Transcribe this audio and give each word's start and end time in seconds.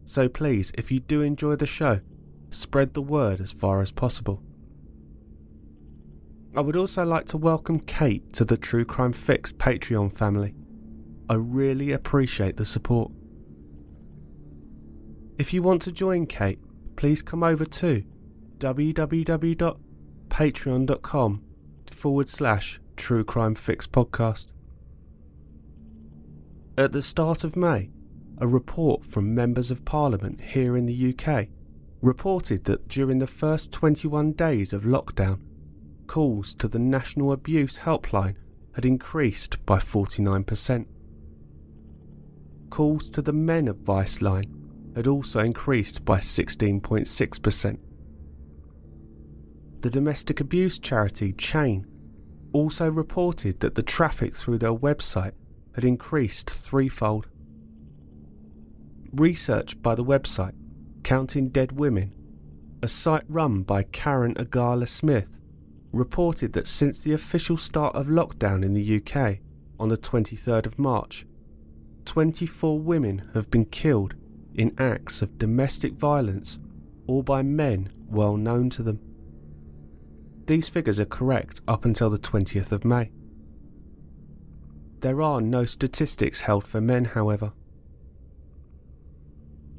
so 0.04 0.28
please, 0.28 0.72
if 0.78 0.92
you 0.92 1.00
do 1.00 1.22
enjoy 1.22 1.56
the 1.56 1.66
show, 1.66 2.00
spread 2.50 2.94
the 2.94 3.02
word 3.02 3.40
as 3.40 3.52
far 3.52 3.80
as 3.80 3.90
possible. 3.90 4.42
I 6.56 6.60
would 6.60 6.76
also 6.76 7.04
like 7.04 7.26
to 7.26 7.36
welcome 7.36 7.80
Kate 7.80 8.32
to 8.34 8.44
the 8.44 8.56
True 8.56 8.84
Crime 8.84 9.12
Fix 9.12 9.50
Patreon 9.50 10.16
family. 10.16 10.54
I 11.28 11.34
really 11.34 11.90
appreciate 11.90 12.56
the 12.56 12.64
support. 12.64 13.10
If 15.36 15.52
you 15.52 15.64
want 15.64 15.82
to 15.82 15.90
join 15.90 16.26
Kate, 16.26 16.60
please 16.94 17.22
come 17.22 17.42
over 17.42 17.64
to 17.64 18.04
www.patreon.com 18.58 21.42
forward 21.90 22.28
slash 22.28 22.80
True 22.96 23.24
Crime 23.24 23.56
Fix 23.56 23.88
podcast. 23.88 24.52
At 26.78 26.92
the 26.92 27.02
start 27.02 27.42
of 27.42 27.56
May, 27.56 27.90
a 28.38 28.46
report 28.46 29.04
from 29.04 29.34
members 29.34 29.72
of 29.72 29.84
Parliament 29.84 30.40
here 30.40 30.76
in 30.76 30.86
the 30.86 31.16
UK 31.18 31.48
reported 32.00 32.62
that 32.66 32.86
during 32.86 33.18
the 33.18 33.26
first 33.26 33.72
21 33.72 34.34
days 34.34 34.72
of 34.72 34.84
lockdown, 34.84 35.40
calls 36.06 36.54
to 36.56 36.68
the 36.68 36.78
National 36.78 37.32
Abuse 37.32 37.80
Helpline 37.80 38.36
had 38.74 38.84
increased 38.84 39.64
by 39.64 39.78
49%. 39.78 40.86
Calls 42.70 43.10
to 43.10 43.22
the 43.22 43.32
Men 43.32 43.68
Advice 43.68 44.20
Line 44.20 44.92
had 44.96 45.06
also 45.06 45.40
increased 45.40 46.04
by 46.04 46.18
16.6%. 46.18 47.78
The 49.80 49.90
domestic 49.90 50.40
abuse 50.40 50.78
charity 50.78 51.32
Chain 51.34 51.86
also 52.52 52.90
reported 52.90 53.60
that 53.60 53.74
the 53.74 53.82
traffic 53.82 54.34
through 54.34 54.58
their 54.58 54.74
website 54.74 55.32
had 55.74 55.84
increased 55.84 56.48
threefold. 56.48 57.28
Research 59.12 59.80
by 59.82 59.94
the 59.94 60.04
website 60.04 60.54
Counting 61.02 61.48
Dead 61.48 61.72
Women, 61.72 62.12
a 62.82 62.88
site 62.88 63.24
run 63.28 63.62
by 63.62 63.82
Karen 63.82 64.34
Ingala 64.34 64.88
Smith, 64.88 65.40
reported 65.94 66.52
that 66.52 66.66
since 66.66 67.02
the 67.02 67.12
official 67.12 67.56
start 67.56 67.94
of 67.94 68.06
lockdown 68.06 68.64
in 68.64 68.74
the 68.74 68.96
UK 68.96 69.38
on 69.78 69.88
the 69.88 69.96
23rd 69.96 70.66
of 70.66 70.78
March, 70.78 71.24
24 72.04 72.80
women 72.80 73.30
have 73.32 73.50
been 73.50 73.64
killed 73.64 74.14
in 74.54 74.74
acts 74.78 75.22
of 75.22 75.38
domestic 75.38 75.94
violence, 75.94 76.58
all 77.06 77.22
by 77.22 77.42
men 77.42 77.90
well 78.08 78.36
known 78.36 78.70
to 78.70 78.82
them. 78.82 79.00
These 80.46 80.68
figures 80.68 81.00
are 81.00 81.06
correct 81.06 81.60
up 81.66 81.84
until 81.84 82.10
the 82.10 82.18
20th 82.18 82.72
of 82.72 82.84
May. 82.84 83.10
There 85.00 85.22
are 85.22 85.40
no 85.40 85.64
statistics 85.64 86.42
held 86.42 86.64
for 86.64 86.80
men, 86.80 87.04
however. 87.04 87.52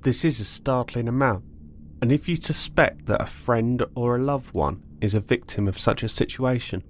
This 0.01 0.23
is 0.23 0.39
a 0.39 0.45
startling 0.45 1.07
amount, 1.07 1.43
and 2.01 2.11
if 2.11 2.29
you 2.29 2.35
suspect 2.35 3.05
that 3.07 3.21
a 3.21 3.25
friend 3.25 3.83
or 3.95 4.15
a 4.15 4.23
loved 4.23 4.53
one 4.53 4.84
is 5.05 5.15
a 5.15 5.19
victim 5.19 5.67
of 5.67 5.79
such 5.79 6.03
a 6.03 6.09
situation, 6.09 6.83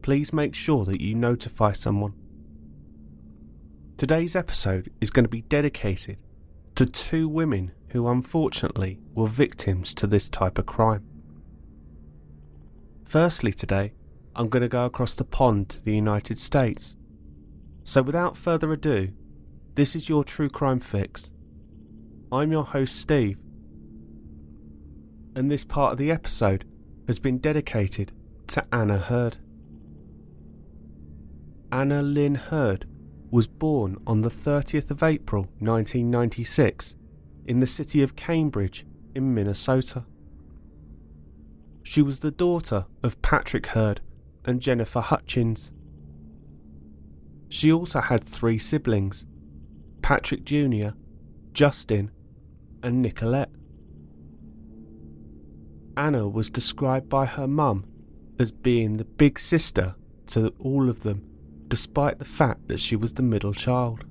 please 0.00 0.32
make 0.32 0.54
sure 0.54 0.84
that 0.84 1.02
you 1.02 1.14
notify 1.14 1.72
someone. 1.72 2.14
Today's 3.98 4.34
episode 4.34 4.90
is 5.00 5.10
going 5.10 5.24
to 5.24 5.28
be 5.28 5.42
dedicated 5.42 6.22
to 6.76 6.86
two 6.86 7.28
women 7.28 7.72
who 7.88 8.08
unfortunately 8.08 9.00
were 9.14 9.26
victims 9.26 9.92
to 9.94 10.06
this 10.06 10.30
type 10.30 10.56
of 10.56 10.64
crime. 10.64 11.04
Firstly, 13.04 13.52
today, 13.52 13.92
I'm 14.36 14.48
going 14.48 14.62
to 14.62 14.68
go 14.68 14.84
across 14.84 15.14
the 15.14 15.24
pond 15.24 15.68
to 15.70 15.84
the 15.84 15.94
United 15.94 16.38
States. 16.38 16.96
So, 17.82 18.00
without 18.00 18.36
further 18.36 18.72
ado, 18.72 19.12
this 19.74 19.96
is 19.96 20.08
your 20.08 20.22
True 20.22 20.48
Crime 20.48 20.78
Fix. 20.78 21.32
I'm 22.30 22.52
your 22.52 22.64
host, 22.64 22.94
Steve, 22.94 23.38
and 25.34 25.50
this 25.50 25.64
part 25.64 25.92
of 25.92 25.98
the 25.98 26.12
episode 26.12 26.64
has 27.10 27.18
been 27.18 27.38
dedicated 27.38 28.12
to 28.46 28.64
Anna 28.72 28.96
Hurd. 28.96 29.38
Anna 31.72 32.02
Lynn 32.02 32.36
Hurd 32.36 32.86
was 33.32 33.48
born 33.48 33.96
on 34.06 34.20
the 34.20 34.28
30th 34.28 34.92
of 34.92 35.02
April 35.02 35.42
1996 35.58 36.94
in 37.46 37.58
the 37.58 37.66
city 37.66 38.00
of 38.04 38.14
Cambridge 38.14 38.86
in 39.12 39.34
Minnesota. 39.34 40.04
She 41.82 42.00
was 42.00 42.20
the 42.20 42.30
daughter 42.30 42.86
of 43.02 43.20
Patrick 43.22 43.66
Hurd 43.66 44.00
and 44.44 44.62
Jennifer 44.62 45.00
Hutchins. 45.00 45.72
She 47.48 47.72
also 47.72 48.02
had 48.02 48.22
three 48.22 48.58
siblings 48.58 49.26
Patrick 50.00 50.44
Jr., 50.44 50.90
Justin, 51.54 52.12
and 52.84 53.02
Nicolette. 53.02 53.50
Anna 55.96 56.28
was 56.28 56.50
described 56.50 57.08
by 57.08 57.26
her 57.26 57.46
mum 57.46 57.84
as 58.38 58.50
being 58.50 58.96
the 58.96 59.04
big 59.04 59.38
sister 59.38 59.94
to 60.28 60.52
all 60.58 60.88
of 60.88 61.02
them, 61.02 61.26
despite 61.68 62.18
the 62.18 62.24
fact 62.24 62.68
that 62.68 62.80
she 62.80 62.96
was 62.96 63.14
the 63.14 63.22
middle 63.22 63.52
child. 63.52 64.04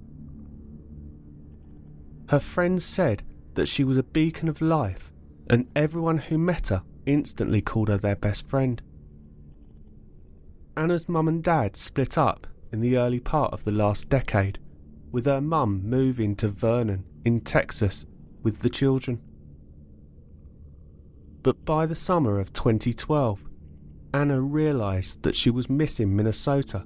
Her 2.30 2.40
friends 2.40 2.86
said 2.86 3.24
that 3.56 3.68
she 3.68 3.84
was 3.84 3.98
a 3.98 4.04
beacon 4.04 4.48
of 4.48 4.62
life, 4.62 5.12
and 5.50 5.68
everyone 5.76 6.20
who 6.20 6.38
met 6.38 6.68
her 6.68 6.84
instantly 7.06 7.62
called 7.62 7.88
her 7.88 7.98
their 7.98 8.16
best 8.16 8.48
friend. 8.48 8.82
Anna's 10.78 11.10
mum 11.10 11.28
and 11.28 11.44
dad 11.44 11.76
split 11.76 12.18
up 12.18 12.46
in 12.72 12.82
the 12.82 12.98
early 12.98 13.20
part 13.20 13.52
of 13.52 13.64
the 13.64 13.72
last 13.72 14.10
decade, 14.10 14.60
with 15.12 15.26
her 15.26 15.42
mum 15.42 15.82
moving 15.84 16.36
to 16.36 16.48
Vernon 16.48 17.04
in 17.26 17.42
Texas 17.42 18.06
with 18.44 18.60
the 18.60 18.70
children. 18.70 19.22
But 21.42 21.64
by 21.64 21.86
the 21.86 21.96
summer 21.96 22.40
of 22.40 22.52
2012, 22.54 23.46
Anna 24.14 24.42
realised 24.42 25.24
that 25.24 25.36
she 25.36 25.50
was 25.50 25.70
missing 25.70 26.16
Minnesota, 26.16 26.86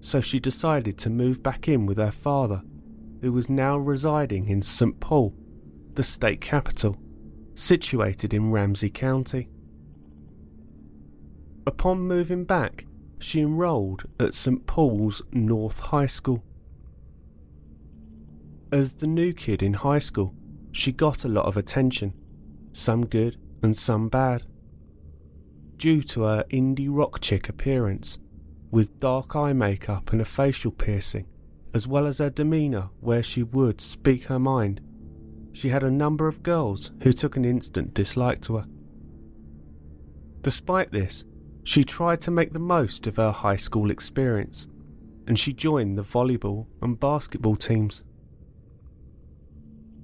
so 0.00 0.20
she 0.20 0.40
decided 0.40 0.98
to 0.98 1.10
move 1.10 1.42
back 1.42 1.68
in 1.68 1.86
with 1.86 1.98
her 1.98 2.10
father, 2.10 2.62
who 3.20 3.32
was 3.32 3.48
now 3.48 3.76
residing 3.76 4.48
in 4.48 4.62
St. 4.62 4.98
Paul, 5.00 5.34
the 5.94 6.02
state 6.02 6.40
capital, 6.40 6.98
situated 7.54 8.34
in 8.34 8.50
Ramsey 8.50 8.90
County. 8.90 9.48
Upon 11.66 12.00
moving 12.00 12.44
back, 12.44 12.86
she 13.18 13.40
enrolled 13.40 14.04
at 14.18 14.34
St. 14.34 14.66
Paul's 14.66 15.22
North 15.32 15.80
High 15.80 16.06
School. 16.06 16.42
As 18.72 18.94
the 18.94 19.06
new 19.06 19.32
kid 19.32 19.62
in 19.62 19.74
high 19.74 19.98
school, 19.98 20.34
she 20.72 20.92
got 20.92 21.24
a 21.24 21.28
lot 21.28 21.46
of 21.46 21.56
attention, 21.56 22.14
some 22.72 23.06
good 23.06 23.36
and 23.62 23.76
some 23.76 24.08
bad. 24.08 24.42
Due 25.76 26.02
to 26.02 26.22
her 26.22 26.44
indie 26.50 26.88
rock 26.90 27.20
chick 27.20 27.48
appearance, 27.48 28.18
with 28.70 28.98
dark 28.98 29.34
eye 29.34 29.52
makeup 29.52 30.12
and 30.12 30.20
a 30.20 30.24
facial 30.24 30.70
piercing, 30.70 31.26
as 31.74 31.86
well 31.88 32.06
as 32.06 32.18
her 32.18 32.30
demeanour 32.30 32.90
where 33.00 33.22
she 33.22 33.42
would 33.42 33.80
speak 33.80 34.24
her 34.24 34.38
mind, 34.38 34.80
she 35.52 35.68
had 35.68 35.82
a 35.82 35.90
number 35.90 36.28
of 36.28 36.42
girls 36.42 36.92
who 37.02 37.12
took 37.12 37.36
an 37.36 37.44
instant 37.44 37.94
dislike 37.94 38.40
to 38.42 38.56
her. 38.56 38.66
Despite 40.42 40.92
this, 40.92 41.24
she 41.64 41.84
tried 41.84 42.20
to 42.22 42.30
make 42.30 42.52
the 42.52 42.58
most 42.58 43.06
of 43.06 43.16
her 43.16 43.32
high 43.32 43.56
school 43.56 43.90
experience, 43.90 44.66
and 45.26 45.38
she 45.38 45.52
joined 45.52 45.98
the 45.98 46.02
volleyball 46.02 46.66
and 46.80 46.98
basketball 46.98 47.56
teams. 47.56 48.04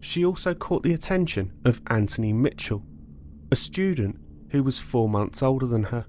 She 0.00 0.24
also 0.24 0.54
caught 0.54 0.82
the 0.82 0.92
attention 0.92 1.52
of 1.64 1.80
Anthony 1.88 2.32
Mitchell, 2.32 2.84
a 3.50 3.56
student 3.56 4.18
who 4.50 4.62
was 4.62 4.78
four 4.78 5.08
months 5.08 5.42
older 5.42 5.66
than 5.66 5.84
her. 5.84 6.06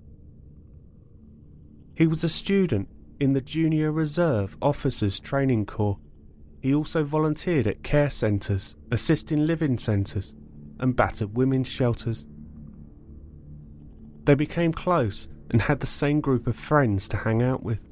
He 1.96 2.08
was 2.08 2.24
a 2.24 2.30
student 2.30 2.90
in 3.20 3.34
the 3.34 3.42
Junior 3.42 3.92
Reserve 3.92 4.58
Officers 4.62 5.20
Training 5.20 5.66
Corps. 5.66 6.00
He 6.62 6.74
also 6.74 7.04
volunteered 7.04 7.68
at 7.68 7.84
care 7.84 8.10
centres, 8.10 8.76
assisting 8.92 9.46
living 9.46 9.78
centres, 9.78 10.36
and 10.80 10.96
battered 10.96 11.36
women's 11.36 11.68
shelters. 11.68 12.26
They 14.26 14.36
became 14.36 14.74
close 14.74 15.28
and 15.50 15.62
had 15.62 15.80
the 15.80 15.88
same 15.88 16.20
group 16.20 16.48
of 16.48 16.56
friends 16.56 17.08
to 17.10 17.18
hang 17.18 17.42
out 17.42 17.64
with. 17.64 17.88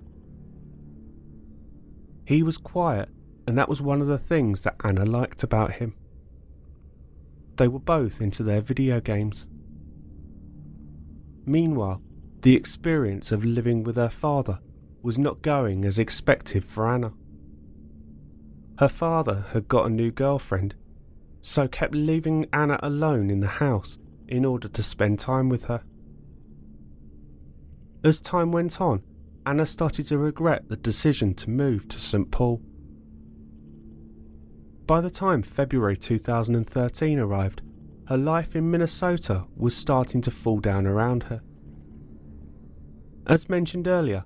He 2.26 2.44
was 2.44 2.58
quiet, 2.58 3.10
and 3.48 3.58
that 3.58 3.70
was 3.70 3.82
one 3.82 4.02
of 4.02 4.08
the 4.08 4.18
things 4.18 4.62
that 4.62 4.76
Anna 4.84 5.06
liked 5.06 5.44
about 5.44 5.74
him. 5.74 5.96
They 7.58 7.68
were 7.68 7.80
both 7.80 8.22
into 8.22 8.44
their 8.44 8.62
video 8.62 9.00
games. 9.00 9.48
Meanwhile, 11.46 12.02
the 12.42 12.56
experience 12.56 13.32
of 13.32 13.46
living 13.46 13.84
with 13.84 13.96
her 13.96 14.10
father 14.10 14.60
was 15.02 15.18
not 15.18 15.42
going 15.42 15.86
as 15.86 16.00
expected 16.00 16.64
for 16.64 16.88
Anna. 16.88 17.14
Her 18.80 18.90
father 18.90 19.46
had 19.54 19.68
got 19.68 19.86
a 19.86 19.90
new 19.90 20.12
girlfriend, 20.12 20.76
so 21.42 21.68
kept 21.68 21.96
leaving 21.96 22.48
Anna 22.52 22.80
alone 22.84 23.30
in 23.30 23.40
the 23.40 23.48
house 23.48 23.98
in 24.28 24.44
order 24.44 24.68
to 24.68 24.84
spend 24.84 25.20
time 25.20 25.48
with 25.48 25.66
her. 25.66 25.84
As 28.04 28.20
time 28.20 28.52
went 28.52 28.82
on, 28.82 29.04
Anna 29.46 29.66
started 29.66 30.08
to 30.08 30.18
regret 30.18 30.70
the 30.70 30.78
decision 30.78 31.36
to 31.36 31.50
move 31.50 31.88
to 31.88 32.00
St. 32.00 32.30
Paul. 32.32 32.62
By 34.88 35.02
the 35.02 35.10
time 35.10 35.42
February 35.42 35.98
2013 35.98 37.18
arrived, 37.18 37.64
her 38.08 38.18
life 38.18 38.56
in 38.56 38.70
Minnesota 38.70 39.48
was 39.56 39.76
starting 39.76 40.22
to 40.22 40.30
fall 40.30 40.60
down 40.60 40.86
around 40.86 41.24
her. 41.24 41.42
As 43.26 43.50
mentioned 43.50 43.88
earlier, 43.88 44.26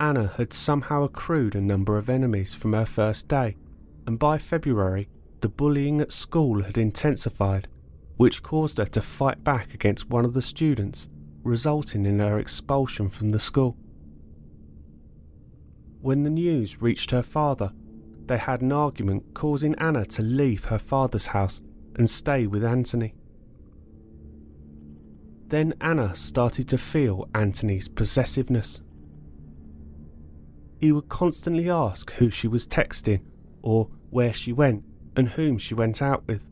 Anna 0.00 0.28
had 0.38 0.54
somehow 0.54 1.02
accrued 1.02 1.54
a 1.54 1.60
number 1.60 1.98
of 1.98 2.08
enemies 2.08 2.54
from 2.54 2.72
her 2.72 2.86
first 2.86 3.28
day, 3.28 3.56
and 4.06 4.18
by 4.18 4.38
February, 4.38 5.10
the 5.40 5.48
bullying 5.50 6.00
at 6.00 6.10
school 6.10 6.62
had 6.62 6.78
intensified, 6.78 7.68
which 8.16 8.42
caused 8.42 8.78
her 8.78 8.86
to 8.86 9.02
fight 9.02 9.44
back 9.44 9.74
against 9.74 10.08
one 10.08 10.24
of 10.24 10.32
the 10.32 10.40
students 10.40 11.08
resulting 11.42 12.06
in 12.06 12.18
her 12.18 12.38
expulsion 12.38 13.10
from 13.10 13.30
the 13.30 13.40
school. 13.40 13.76
When 16.00 16.22
the 16.22 16.30
news 16.30 16.80
reached 16.80 17.10
her 17.10 17.22
father, 17.22 17.72
they 18.28 18.38
had 18.38 18.60
an 18.60 18.72
argument 18.72 19.34
causing 19.34 19.74
Anna 19.76 20.04
to 20.06 20.22
leave 20.22 20.66
her 20.66 20.78
father's 20.78 21.28
house 21.28 21.60
and 21.96 22.08
stay 22.08 22.46
with 22.46 22.62
Anthony. 22.62 23.14
Then 25.48 25.74
Anna 25.80 26.14
started 26.14 26.68
to 26.68 26.78
feel 26.78 27.28
Anthony's 27.34 27.88
possessiveness. 27.88 28.82
He 30.78 30.92
would 30.92 31.08
constantly 31.08 31.68
ask 31.70 32.12
who 32.12 32.30
she 32.30 32.46
was 32.46 32.66
texting 32.66 33.22
or 33.62 33.90
where 34.10 34.32
she 34.32 34.52
went 34.52 34.84
and 35.16 35.30
whom 35.30 35.58
she 35.58 35.74
went 35.74 36.00
out 36.00 36.26
with. 36.28 36.48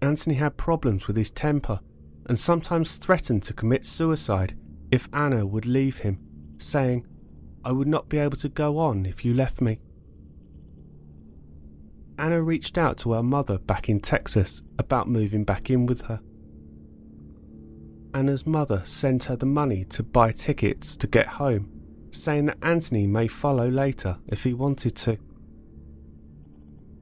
Anthony 0.00 0.34
had 0.36 0.56
problems 0.56 1.06
with 1.06 1.16
his 1.16 1.30
temper 1.30 1.80
and 2.26 2.38
sometimes 2.38 2.96
threatened 2.96 3.42
to 3.44 3.52
commit 3.52 3.84
suicide 3.84 4.56
if 4.90 5.08
Anna 5.12 5.46
would 5.46 5.66
leave 5.66 5.98
him, 5.98 6.18
saying, 6.58 7.06
I 7.64 7.72
would 7.72 7.88
not 7.88 8.08
be 8.08 8.18
able 8.18 8.36
to 8.38 8.48
go 8.48 8.78
on 8.78 9.06
if 9.06 9.24
you 9.24 9.34
left 9.34 9.60
me. 9.60 9.78
Anna 12.18 12.42
reached 12.42 12.76
out 12.76 12.98
to 12.98 13.12
her 13.12 13.22
mother 13.22 13.58
back 13.58 13.88
in 13.88 14.00
Texas 14.00 14.62
about 14.78 15.08
moving 15.08 15.44
back 15.44 15.70
in 15.70 15.86
with 15.86 16.02
her. 16.02 16.20
Anna's 18.14 18.46
mother 18.46 18.82
sent 18.84 19.24
her 19.24 19.36
the 19.36 19.46
money 19.46 19.84
to 19.86 20.02
buy 20.02 20.32
tickets 20.32 20.96
to 20.98 21.06
get 21.06 21.26
home, 21.26 21.70
saying 22.10 22.46
that 22.46 22.58
Anthony 22.62 23.06
may 23.06 23.26
follow 23.26 23.68
later 23.68 24.18
if 24.26 24.44
he 24.44 24.52
wanted 24.52 24.94
to. 24.96 25.18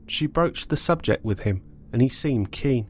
She 0.07 0.27
broached 0.27 0.69
the 0.69 0.77
subject 0.77 1.25
with 1.25 1.41
him 1.41 1.63
and 1.93 2.01
he 2.01 2.09
seemed 2.09 2.53
keen. 2.53 2.89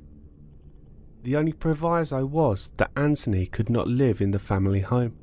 The 1.23 1.37
only 1.37 1.53
proviso 1.53 2.25
was 2.25 2.73
that 2.77 2.91
Anthony 2.97 3.47
could 3.47 3.71
not 3.71 3.89
live 3.89 4.21
in 4.21 4.31
the 4.31 4.39
family 4.39 4.81
home. 4.81 5.17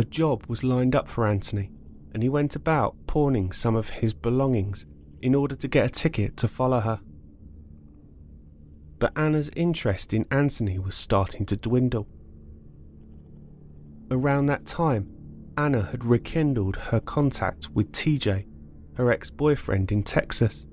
A 0.00 0.04
job 0.04 0.46
was 0.48 0.64
lined 0.64 0.96
up 0.96 1.08
for 1.08 1.26
Anthony, 1.26 1.70
and 2.14 2.22
he 2.22 2.30
went 2.30 2.56
about 2.56 2.96
pawning 3.06 3.52
some 3.52 3.76
of 3.76 3.90
his 3.90 4.14
belongings 4.14 4.86
in 5.20 5.34
order 5.34 5.54
to 5.54 5.68
get 5.68 5.84
a 5.84 5.90
ticket 5.90 6.38
to 6.38 6.48
follow 6.48 6.80
her. 6.80 7.00
But 8.98 9.12
Anna's 9.14 9.50
interest 9.54 10.14
in 10.14 10.24
Anthony 10.30 10.78
was 10.78 10.94
starting 10.94 11.44
to 11.44 11.54
dwindle. 11.54 12.08
Around 14.10 14.46
that 14.46 14.64
time, 14.64 15.10
Anna 15.58 15.82
had 15.82 16.02
rekindled 16.02 16.76
her 16.76 17.00
contact 17.00 17.68
with 17.68 17.92
TJ, 17.92 18.46
her 18.96 19.12
ex 19.12 19.28
boyfriend 19.28 19.92
in 19.92 20.02
Texas. 20.02 20.66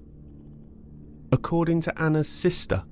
According 1.34 1.82
to 1.82 2.02
Anna's 2.02 2.30
sister, 2.30 2.86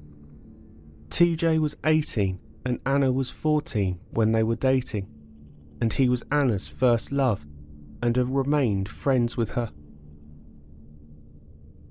TJ 1.08 1.60
was 1.60 1.78
18 1.86 2.42
and 2.66 2.82
Anna 2.86 3.14
was 3.14 3.30
14 3.30 4.02
when 4.10 4.34
they 4.34 4.44
were 4.44 4.58
dating, 4.58 5.15
and 5.86 5.94
he 5.94 6.10
was 6.10 6.24
Anna's 6.32 6.68
first 6.68 7.12
love 7.12 7.46
and 8.02 8.16
had 8.16 8.36
remained 8.36 8.90
friends 8.90 9.38
with 9.38 9.52
her. 9.52 9.70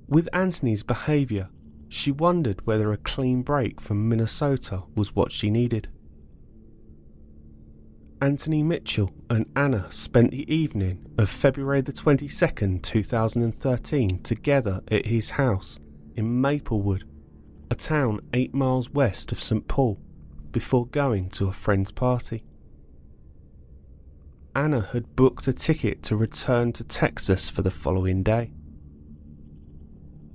With 0.08 0.28
Anthony's 0.32 0.82
behaviour, 0.82 1.48
she 1.88 2.10
wondered 2.10 2.66
whether 2.66 2.90
a 2.90 2.96
clean 2.96 3.42
break 3.42 3.80
from 3.80 4.08
Minnesota 4.08 4.82
was 4.96 5.14
what 5.14 5.30
she 5.30 5.48
needed. 5.48 5.86
Anthony 8.20 8.64
Mitchell 8.64 9.12
and 9.30 9.46
Anna 9.54 9.86
spent 9.92 10.32
the 10.32 10.52
evening 10.52 11.06
of 11.16 11.30
February 11.30 11.80
the 11.80 11.92
22nd, 11.92 12.82
2013 12.82 14.24
together 14.24 14.80
at 14.90 15.06
his 15.06 15.30
house 15.30 15.78
in 16.16 16.40
Maplewood, 16.40 17.04
a 17.70 17.76
town 17.76 18.22
eight 18.32 18.52
miles 18.54 18.90
west 18.90 19.30
of 19.30 19.40
St. 19.40 19.68
Paul, 19.68 20.00
before 20.50 20.84
going 20.84 21.28
to 21.28 21.46
a 21.46 21.52
friend's 21.52 21.92
party. 21.92 22.42
Anna 24.56 24.82
had 24.92 25.16
booked 25.16 25.48
a 25.48 25.52
ticket 25.52 26.02
to 26.04 26.16
return 26.16 26.72
to 26.74 26.84
Texas 26.84 27.50
for 27.50 27.62
the 27.62 27.72
following 27.72 28.22
day. 28.22 28.52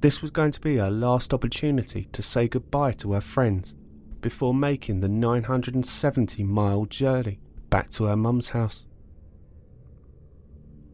This 0.02 0.22
was 0.22 0.32
going 0.32 0.52
to 0.52 0.62
be 0.62 0.78
her 0.78 0.92
last 0.92 1.34
opportunity 1.34 2.10
to 2.12 2.22
say 2.22 2.48
goodbye 2.48 2.94
to 2.94 3.14
her 3.14 3.22
friends 3.22 3.76
before 4.22 4.54
making 4.54 5.00
the 5.00 5.10
970 5.10 6.44
mile 6.44 6.86
journey 6.86 7.40
back 7.70 7.90
to 7.92 8.06
her 8.06 8.18
mum's 8.18 8.50
house. 8.50 8.86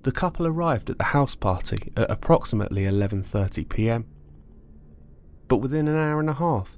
The 0.03 0.11
couple 0.11 0.45
arrived 0.45 0.91
at 0.91 0.99
the 0.99 1.05
house 1.05 1.33
party 1.33 1.91
at 1.97 2.11
approximately 2.11 2.83
11:30 2.83 3.67
p.m. 3.69 4.05
But 5.47 5.57
within 5.57 5.87
an 5.87 5.95
hour 5.95 6.19
and 6.19 6.29
a 6.29 6.33
half, 6.33 6.77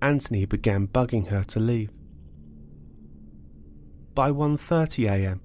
Anthony 0.00 0.44
began 0.44 0.86
bugging 0.86 1.28
her 1.28 1.42
to 1.44 1.58
leave. 1.58 1.90
By 4.14 4.30
1:30 4.30 5.10
a.m., 5.10 5.40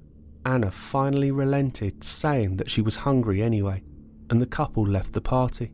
Anna 0.46 0.72
finally 0.72 1.32
relented, 1.32 2.04
saying 2.04 2.58
that 2.58 2.70
she 2.70 2.82
was 2.82 2.98
hungry 2.98 3.42
anyway, 3.42 3.84
and 4.30 4.42
the 4.42 4.46
couple 4.46 4.86
left 4.86 5.14
the 5.14 5.22
party. 5.22 5.72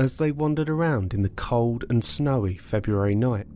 As 0.00 0.16
they 0.16 0.32
wandered 0.32 0.68
around 0.68 1.14
in 1.14 1.22
the 1.22 1.28
cold 1.28 1.84
and 1.88 2.04
snowy 2.04 2.56
February 2.56 3.14
night, 3.14 3.46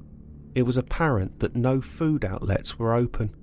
it 0.54 0.62
was 0.62 0.76
apparent 0.76 1.40
that 1.40 1.56
no 1.56 1.80
food 1.80 2.24
outlets 2.24 2.78
were 2.78 2.94
open. 2.94 3.34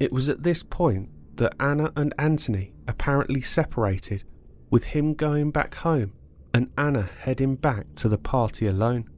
It 0.00 0.12
was 0.12 0.28
at 0.28 0.42
this 0.42 0.62
point 0.62 1.10
that 1.36 1.54
Anna 1.60 1.92
and 1.96 2.12
Anthony 2.18 2.72
apparently 2.86 3.40
separated, 3.40 4.24
with 4.70 4.84
him 4.86 5.14
going 5.14 5.50
back 5.50 5.76
home 5.76 6.12
and 6.52 6.70
Anna 6.76 7.02
heading 7.02 7.54
back 7.54 7.86
to 7.96 8.08
the 8.08 8.18
party 8.18 8.66
alone. 8.66 9.08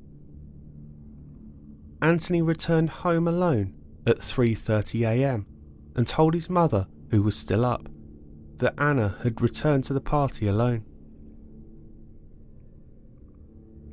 Anthony 2.02 2.42
returned 2.42 2.90
home 2.90 3.26
alone 3.26 3.74
at 4.10 4.18
3:30 4.18 5.06
a.m. 5.06 5.46
and 5.96 6.06
told 6.06 6.34
his 6.34 6.50
mother, 6.50 6.86
who 7.10 7.22
was 7.22 7.36
still 7.36 7.64
up, 7.64 7.88
that 8.56 8.74
Anna 8.78 9.16
had 9.22 9.40
returned 9.40 9.84
to 9.84 9.94
the 9.94 10.00
party 10.00 10.46
alone. 10.46 10.84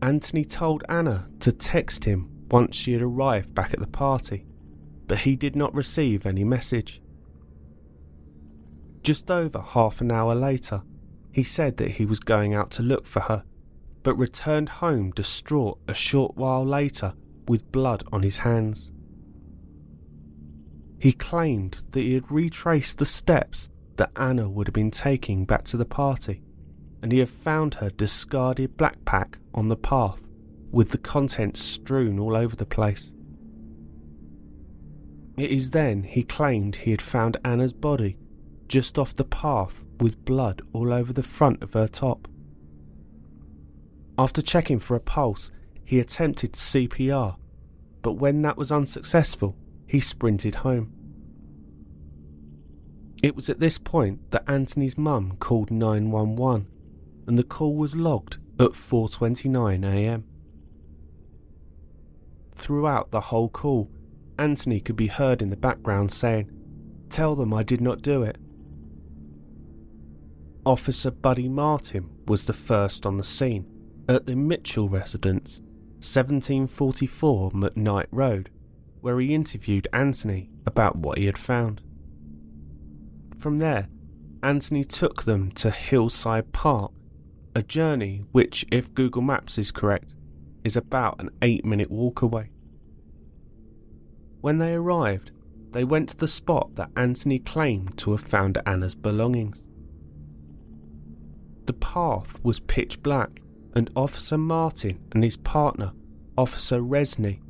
Anthony 0.01 0.45
told 0.45 0.83
Anna 0.89 1.29
to 1.39 1.51
text 1.51 2.05
him 2.05 2.29
once 2.49 2.75
she 2.75 2.93
had 2.93 3.01
arrived 3.01 3.55
back 3.55 3.73
at 3.73 3.79
the 3.79 3.87
party, 3.87 4.45
but 5.07 5.19
he 5.19 5.35
did 5.35 5.55
not 5.55 5.73
receive 5.73 6.25
any 6.25 6.43
message. 6.43 7.01
Just 9.03 9.31
over 9.31 9.59
half 9.59 10.01
an 10.01 10.11
hour 10.11 10.35
later, 10.35 10.83
he 11.31 11.43
said 11.43 11.77
that 11.77 11.91
he 11.91 12.05
was 12.05 12.19
going 12.19 12.53
out 12.53 12.71
to 12.71 12.83
look 12.83 13.05
for 13.05 13.21
her, 13.21 13.43
but 14.03 14.15
returned 14.15 14.69
home 14.69 15.11
distraught 15.11 15.79
a 15.87 15.93
short 15.93 16.35
while 16.35 16.65
later 16.65 17.13
with 17.47 17.71
blood 17.71 18.03
on 18.11 18.23
his 18.23 18.39
hands. 18.39 18.91
He 20.99 21.11
claimed 21.11 21.83
that 21.91 22.01
he 22.01 22.13
had 22.13 22.31
retraced 22.31 22.97
the 22.97 23.05
steps 23.05 23.69
that 23.97 24.11
Anna 24.15 24.49
would 24.49 24.67
have 24.67 24.73
been 24.73 24.91
taking 24.91 25.45
back 25.45 25.63
to 25.65 25.77
the 25.77 25.85
party, 25.85 26.41
and 27.01 27.11
he 27.11 27.19
had 27.19 27.29
found 27.29 27.75
her 27.75 27.89
discarded 27.89 28.77
backpack 28.77 29.35
on 29.53 29.69
the 29.69 29.75
path 29.75 30.27
with 30.71 30.89
the 30.89 30.97
contents 30.97 31.61
strewn 31.61 32.19
all 32.19 32.35
over 32.35 32.55
the 32.55 32.65
place. 32.65 33.11
It 35.37 35.51
is 35.51 35.69
then 35.69 36.03
he 36.03 36.23
claimed 36.23 36.77
he 36.77 36.91
had 36.91 37.01
found 37.01 37.37
Anna's 37.45 37.73
body 37.73 38.17
just 38.67 38.97
off 38.97 39.13
the 39.13 39.23
path 39.23 39.85
with 39.99 40.25
blood 40.25 40.61
all 40.73 40.91
over 40.91 41.13
the 41.13 41.23
front 41.23 41.61
of 41.61 41.73
her 41.73 41.87
top. 41.87 42.27
After 44.17 44.41
checking 44.41 44.79
for 44.79 44.95
a 44.95 44.99
pulse, 44.99 45.51
he 45.85 45.99
attempted 45.99 46.53
CPR, 46.53 47.37
but 48.01 48.13
when 48.13 48.41
that 48.41 48.57
was 48.57 48.71
unsuccessful, 48.71 49.55
he 49.87 49.99
sprinted 49.99 50.55
home. 50.55 50.91
It 53.23 53.35
was 53.35 53.49
at 53.49 53.59
this 53.59 53.77
point 53.77 54.31
that 54.31 54.43
Anthony's 54.47 54.97
mum 54.97 55.37
called 55.39 55.71
911 55.71 56.67
and 57.25 57.37
the 57.37 57.43
call 57.43 57.75
was 57.75 57.95
logged 57.95 58.37
at 58.59 58.71
4:29 58.71 59.85
a.m. 59.85 60.23
Throughout 62.55 63.11
the 63.11 63.21
whole 63.21 63.49
call, 63.49 63.91
Anthony 64.39 64.79
could 64.79 64.95
be 64.95 65.07
heard 65.07 65.41
in 65.41 65.49
the 65.49 65.57
background 65.57 66.11
saying, 66.11 66.49
"Tell 67.09 67.35
them 67.35 67.53
I 67.53 67.63
did 67.63 67.81
not 67.81 68.01
do 68.01 68.23
it." 68.23 68.37
Officer 70.65 71.11
Buddy 71.11 71.47
Martin 71.47 72.09
was 72.27 72.45
the 72.45 72.53
first 72.53 73.05
on 73.05 73.17
the 73.17 73.23
scene 73.23 73.65
at 74.09 74.25
the 74.25 74.35
Mitchell 74.35 74.89
residence, 74.89 75.59
1744 75.99 77.51
McKnight 77.51 78.07
Road, 78.11 78.49
where 79.01 79.19
he 79.19 79.33
interviewed 79.33 79.87
Anthony 79.93 80.49
about 80.65 80.97
what 80.97 81.17
he 81.17 81.25
had 81.25 81.37
found. 81.37 81.81
From 83.37 83.57
there, 83.57 83.87
Anthony 84.43 84.83
took 84.83 85.23
them 85.23 85.51
to 85.51 85.71
Hillside 85.71 86.51
Park, 86.51 86.91
a 87.55 87.61
journey 87.63 88.23
which, 88.31 88.65
if 88.71 88.93
Google 88.93 89.21
Maps 89.21 89.57
is 89.57 89.71
correct, 89.71 90.15
is 90.63 90.75
about 90.75 91.19
an 91.19 91.29
8 91.41 91.65
minute 91.65 91.89
walk 91.89 92.21
away. 92.21 92.51
When 94.41 94.57
they 94.57 94.73
arrived, 94.73 95.31
they 95.71 95.83
went 95.83 96.09
to 96.09 96.17
the 96.17 96.27
spot 96.27 96.75
that 96.75 96.91
Anthony 96.95 97.39
claimed 97.39 97.97
to 97.99 98.11
have 98.11 98.21
found 98.21 98.57
Anna's 98.65 98.95
belongings. 98.95 99.63
The 101.65 101.73
path 101.73 102.39
was 102.43 102.59
pitch 102.61 103.03
black, 103.03 103.41
and 103.75 103.91
Officer 103.95 104.37
Martin 104.37 104.99
and 105.11 105.23
his 105.23 105.37
partner, 105.37 105.91
Officer 106.37 106.81
Resney, 106.81 107.41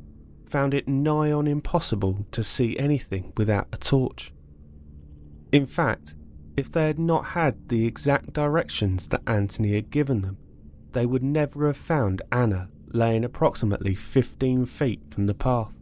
found 0.48 0.74
it 0.74 0.88
nigh 0.88 1.30
on 1.30 1.46
impossible 1.46 2.26
to 2.32 2.42
see 2.42 2.78
anything 2.78 3.32
without 3.36 3.68
a 3.72 3.76
torch. 3.76 4.32
In 5.52 5.66
fact, 5.66 6.14
if 6.56 6.70
they 6.70 6.86
had 6.86 6.98
not 6.98 7.26
had 7.26 7.68
the 7.68 7.86
exact 7.86 8.32
directions 8.32 9.08
that 9.08 9.22
Anthony 9.26 9.74
had 9.74 9.90
given 9.90 10.22
them, 10.22 10.38
they 10.92 11.06
would 11.06 11.22
never 11.22 11.66
have 11.66 11.76
found 11.76 12.22
Anna 12.32 12.70
laying 12.88 13.24
approximately 13.24 13.94
15 13.94 14.64
feet 14.64 15.00
from 15.10 15.24
the 15.24 15.34
path. 15.34 15.78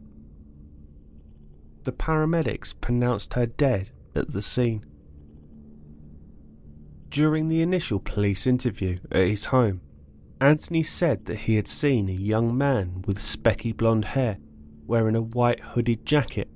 The 1.83 1.93
paramedics 1.93 2.79
pronounced 2.79 3.33
her 3.33 3.45
dead 3.45 3.91
at 4.13 4.31
the 4.31 4.41
scene. 4.41 4.85
During 7.09 7.47
the 7.47 7.61
initial 7.61 7.99
police 7.99 8.45
interview 8.45 8.99
at 9.11 9.27
his 9.27 9.45
home, 9.45 9.81
Anthony 10.39 10.83
said 10.83 11.25
that 11.25 11.39
he 11.39 11.55
had 11.55 11.67
seen 11.67 12.09
a 12.09 12.13
young 12.13 12.55
man 12.55 13.03
with 13.07 13.17
specky 13.17 13.75
blonde 13.75 14.05
hair 14.05 14.37
wearing 14.87 15.15
a 15.15 15.21
white 15.21 15.59
hooded 15.59 16.05
jacket 16.05 16.49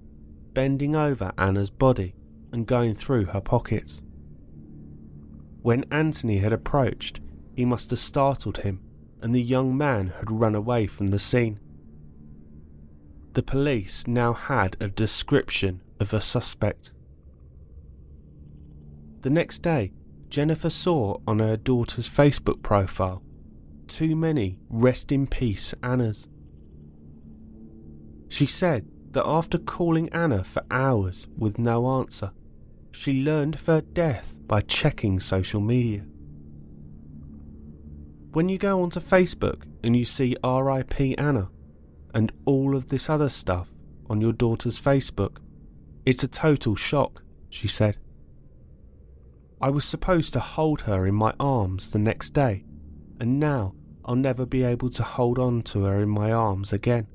bending 0.54 0.96
over 0.96 1.32
Anna's 1.38 1.70
body 1.70 2.16
and 2.52 2.66
going 2.66 2.96
through 2.96 3.26
her 3.26 3.42
pockets. 3.42 4.02
When 5.62 5.86
Anthony 5.92 6.40
had 6.40 6.52
approached, 6.52 7.22
he 7.56 7.66
must 7.66 7.90
have 7.92 8.00
startled 8.00 8.60
him, 8.60 8.82
and 9.22 9.36
the 9.36 9.42
young 9.42 9.78
man 9.78 10.08
had 10.08 10.32
run 10.32 10.56
away 10.56 10.88
from 10.88 11.08
the 11.08 11.20
scene. 11.20 11.60
The 13.34 13.44
police 13.44 14.08
now 14.08 14.34
had 14.34 14.76
a 14.80 14.90
description 14.90 15.82
of 16.00 16.14
a 16.14 16.22
suspect. 16.22 16.92
The 19.22 19.30
next 19.30 19.60
day, 19.60 19.94
Jennifer 20.30 20.70
saw 20.70 21.20
on 21.28 21.40
her 21.40 21.58
daughter's 21.58 22.10
Facebook 22.10 22.64
profile 22.64 23.22
too 23.92 24.16
many 24.16 24.58
rest 24.70 25.12
in 25.12 25.28
peace 25.28 25.74
Annas. 25.84 26.30
She 28.32 28.46
said 28.46 28.88
that 29.12 29.28
after 29.28 29.58
calling 29.58 30.08
Anna 30.14 30.46
for 30.46 30.64
hours 30.72 31.28
with 31.38 31.60
no 31.60 32.00
answer, 32.00 32.32
she 32.94 33.22
learned 33.22 33.56
of 33.56 33.66
her 33.66 33.82
death 33.82 34.40
by 34.48 34.62
checking 34.62 35.20
social 35.20 35.60
media. 35.60 36.06
When 38.32 38.48
you 38.48 38.58
go 38.58 38.84
onto 38.84 39.02
Facebook 39.02 39.64
and 39.84 39.98
you 39.98 40.06
see 40.06 40.38
RIP 40.46 41.20
Anna 41.20 41.50
and 42.14 42.32
all 42.46 42.74
of 42.74 42.88
this 42.88 43.10
other 43.10 43.28
stuff 43.28 43.68
on 44.10 44.22
your 44.22 44.32
daughter's 44.32 44.80
Facebook, 44.80 45.40
it's 46.06 46.24
a 46.24 46.30
total 46.30 46.78
shock, 46.78 47.24
she 47.50 47.68
said. 47.68 47.98
I 49.60 49.72
was 49.72 49.84
supposed 49.84 50.32
to 50.34 50.40
hold 50.40 50.84
her 50.84 51.06
in 51.06 51.16
my 51.16 51.34
arms 51.38 51.92
the 51.92 52.00
next 52.00 52.30
day, 52.30 52.64
and 53.20 53.42
now 53.42 53.76
I'll 54.06 54.16
never 54.16 54.46
be 54.46 54.64
able 54.64 54.90
to 54.92 55.04
hold 55.04 55.38
on 55.38 55.64
to 55.64 55.84
her 55.84 56.00
in 56.00 56.08
my 56.08 56.32
arms 56.32 56.72
again. 56.72 57.08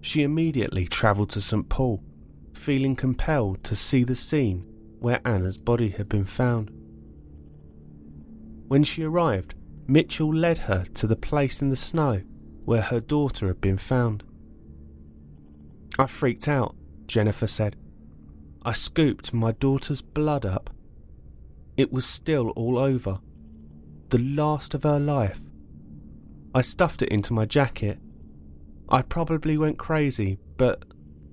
She 0.00 0.22
immediately 0.22 0.86
travelled 0.86 1.30
to 1.30 1.40
St. 1.40 1.68
Paul, 1.68 2.02
feeling 2.54 2.96
compelled 2.96 3.62
to 3.64 3.76
see 3.76 4.04
the 4.04 4.14
scene 4.14 4.64
where 4.98 5.20
Anna's 5.24 5.58
body 5.58 5.90
had 5.90 6.08
been 6.08 6.24
found. 6.24 6.70
When 8.68 8.84
she 8.84 9.02
arrived, 9.02 9.54
Mitchell 9.86 10.32
led 10.32 10.58
her 10.58 10.84
to 10.94 11.06
the 11.06 11.16
place 11.16 11.60
in 11.60 11.68
the 11.68 11.76
snow 11.76 12.22
where 12.64 12.82
her 12.82 13.00
daughter 13.00 13.48
had 13.48 13.60
been 13.60 13.78
found. 13.78 14.22
I 15.98 16.06
freaked 16.06 16.46
out, 16.46 16.76
Jennifer 17.06 17.46
said. 17.46 17.76
I 18.62 18.72
scooped 18.72 19.32
my 19.32 19.52
daughter's 19.52 20.02
blood 20.02 20.46
up. 20.46 20.70
It 21.76 21.92
was 21.92 22.06
still 22.06 22.50
all 22.50 22.78
over. 22.78 23.18
The 24.10 24.18
last 24.18 24.74
of 24.74 24.82
her 24.82 25.00
life. 25.00 25.40
I 26.54 26.60
stuffed 26.60 27.02
it 27.02 27.08
into 27.08 27.32
my 27.32 27.46
jacket. 27.46 27.98
I 28.90 29.02
probably 29.02 29.56
went 29.56 29.78
crazy, 29.78 30.38
but 30.56 30.84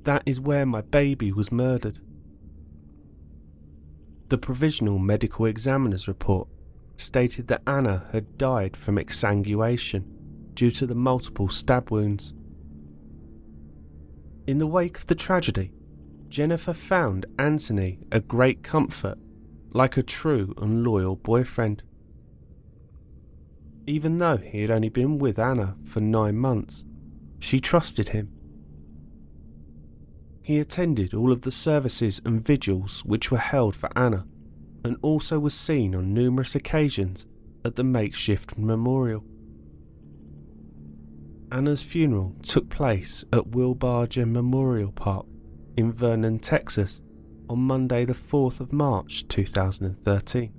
that 0.04 0.24
is 0.26 0.40
where 0.40 0.66
my 0.66 0.82
baby 0.82 1.32
was 1.32 1.52
murdered. 1.52 2.00
The 4.30 4.38
provisional 4.38 5.00
medical 5.00 5.46
examiner's 5.46 6.08
report 6.08 6.48
stated 6.98 7.48
that 7.48 7.64
Anna 7.66 8.08
had 8.12 8.38
died 8.38 8.78
from 8.78 8.98
exsanguination 8.98 10.04
due 10.54 10.72
to 10.72 10.86
the 10.86 10.96
multiple 10.96 11.50
stab 11.50 11.90
wounds. 11.92 12.34
In 14.46 14.60
the 14.60 14.68
wake 14.68 14.98
of 14.98 15.08
the 15.08 15.16
tragedy, 15.16 15.72
Jennifer 16.30 16.74
found 16.74 17.26
Anthony 17.40 18.00
a 18.12 18.20
great 18.20 18.64
comfort, 18.64 19.18
like 19.72 19.98
a 19.98 20.04
true 20.04 20.54
and 20.58 20.84
loyal 20.84 21.16
boyfriend. 21.16 21.84
Even 23.86 24.18
though 24.18 24.38
he 24.38 24.62
had 24.62 24.72
only 24.72 24.90
been 24.90 25.18
with 25.18 25.40
Anna 25.40 25.78
for 25.86 26.02
nine 26.02 26.36
months, 26.36 26.84
she 27.39 27.60
trusted 27.60 28.10
him. 28.10 28.32
He 30.41 30.60
attended 30.60 31.13
all 31.13 31.32
of 31.32 31.41
the 31.41 31.51
services 31.51 32.22
and 32.24 32.41
vigils 32.41 33.03
which 33.06 33.32
were 33.32 33.38
held 33.38 33.75
for 33.75 33.89
Anna, 33.98 34.25
and 34.84 34.98
also 35.01 35.39
was 35.39 35.53
seen 35.53 35.94
on 35.94 36.13
numerous 36.13 36.56
occasions 36.56 37.25
at 37.65 37.75
the 37.75 37.84
makeshift 37.84 38.58
memorial. 38.58 39.24
Anna's 41.51 41.82
funeral 41.82 42.36
took 42.44 42.70
place 42.70 43.24
at 43.34 43.51
Wilbarger 43.51 44.29
Memorial 44.29 44.91
Park 44.91 45.25
in 45.77 45.91
Vernon, 45.91 46.39
Texas 46.39 47.01
on 47.50 47.60
Monday, 47.60 48.03
the 48.03 48.13
4th 48.13 48.60
of 48.60 48.74
March 48.74 49.27
2013. 49.27 50.53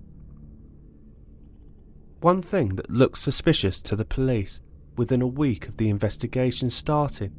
One 2.20 2.42
thing 2.42 2.76
that 2.76 2.90
looked 2.90 3.18
suspicious 3.18 3.80
to 3.82 3.96
the 3.96 4.04
police 4.04 4.60
within 4.98 5.22
a 5.22 5.26
week 5.26 5.68
of 5.68 5.76
the 5.76 5.88
investigation 5.88 6.68
starting 6.68 7.32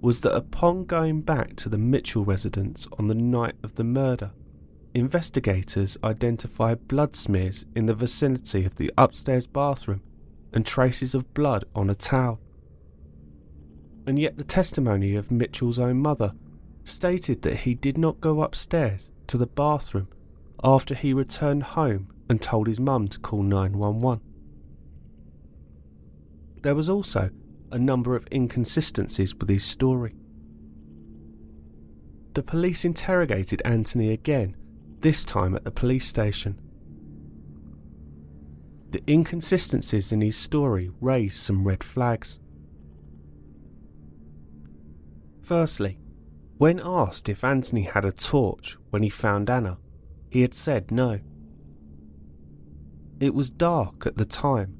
was 0.00 0.20
that 0.20 0.34
upon 0.34 0.84
going 0.84 1.22
back 1.22 1.56
to 1.56 1.68
the 1.68 1.78
Mitchell 1.78 2.24
residence 2.24 2.86
on 2.98 3.06
the 3.06 3.14
night 3.14 3.54
of 3.62 3.76
the 3.76 3.84
murder, 3.84 4.32
investigators 4.92 5.96
identified 6.04 6.88
blood 6.88 7.16
smears 7.16 7.64
in 7.74 7.86
the 7.86 7.94
vicinity 7.94 8.64
of 8.64 8.74
the 8.74 8.90
upstairs 8.98 9.46
bathroom 9.46 10.02
and 10.52 10.66
traces 10.66 11.14
of 11.14 11.32
blood 11.32 11.64
on 11.74 11.88
a 11.88 11.94
towel. 11.94 12.40
And 14.06 14.18
yet, 14.18 14.36
the 14.36 14.44
testimony 14.44 15.14
of 15.14 15.30
Mitchell's 15.30 15.78
own 15.78 15.98
mother 16.02 16.34
stated 16.82 17.42
that 17.42 17.58
he 17.58 17.74
did 17.74 17.96
not 17.96 18.20
go 18.20 18.42
upstairs 18.42 19.10
to 19.28 19.38
the 19.38 19.46
bathroom 19.46 20.08
after 20.62 20.94
he 20.94 21.14
returned 21.14 21.62
home 21.62 22.08
and 22.28 22.42
told 22.42 22.66
his 22.66 22.80
mum 22.80 23.08
to 23.08 23.18
call 23.18 23.42
911. 23.42 24.20
There 26.64 26.74
was 26.74 26.88
also 26.88 27.28
a 27.70 27.78
number 27.78 28.16
of 28.16 28.26
inconsistencies 28.32 29.34
with 29.34 29.50
his 29.50 29.62
story. 29.62 30.14
The 32.32 32.42
police 32.42 32.86
interrogated 32.86 33.60
Anthony 33.66 34.10
again, 34.10 34.56
this 35.00 35.26
time 35.26 35.54
at 35.54 35.64
the 35.64 35.70
police 35.70 36.06
station. 36.06 36.58
The 38.92 39.02
inconsistencies 39.06 40.10
in 40.10 40.22
his 40.22 40.38
story 40.38 40.90
raised 41.02 41.36
some 41.36 41.68
red 41.68 41.84
flags. 41.84 42.38
Firstly, 45.42 45.98
when 46.56 46.80
asked 46.82 47.28
if 47.28 47.44
Anthony 47.44 47.82
had 47.82 48.06
a 48.06 48.10
torch 48.10 48.78
when 48.88 49.02
he 49.02 49.10
found 49.10 49.50
Anna, 49.50 49.76
he 50.30 50.40
had 50.40 50.54
said 50.54 50.90
no. 50.90 51.20
It 53.20 53.34
was 53.34 53.50
dark 53.50 54.06
at 54.06 54.16
the 54.16 54.24
time, 54.24 54.78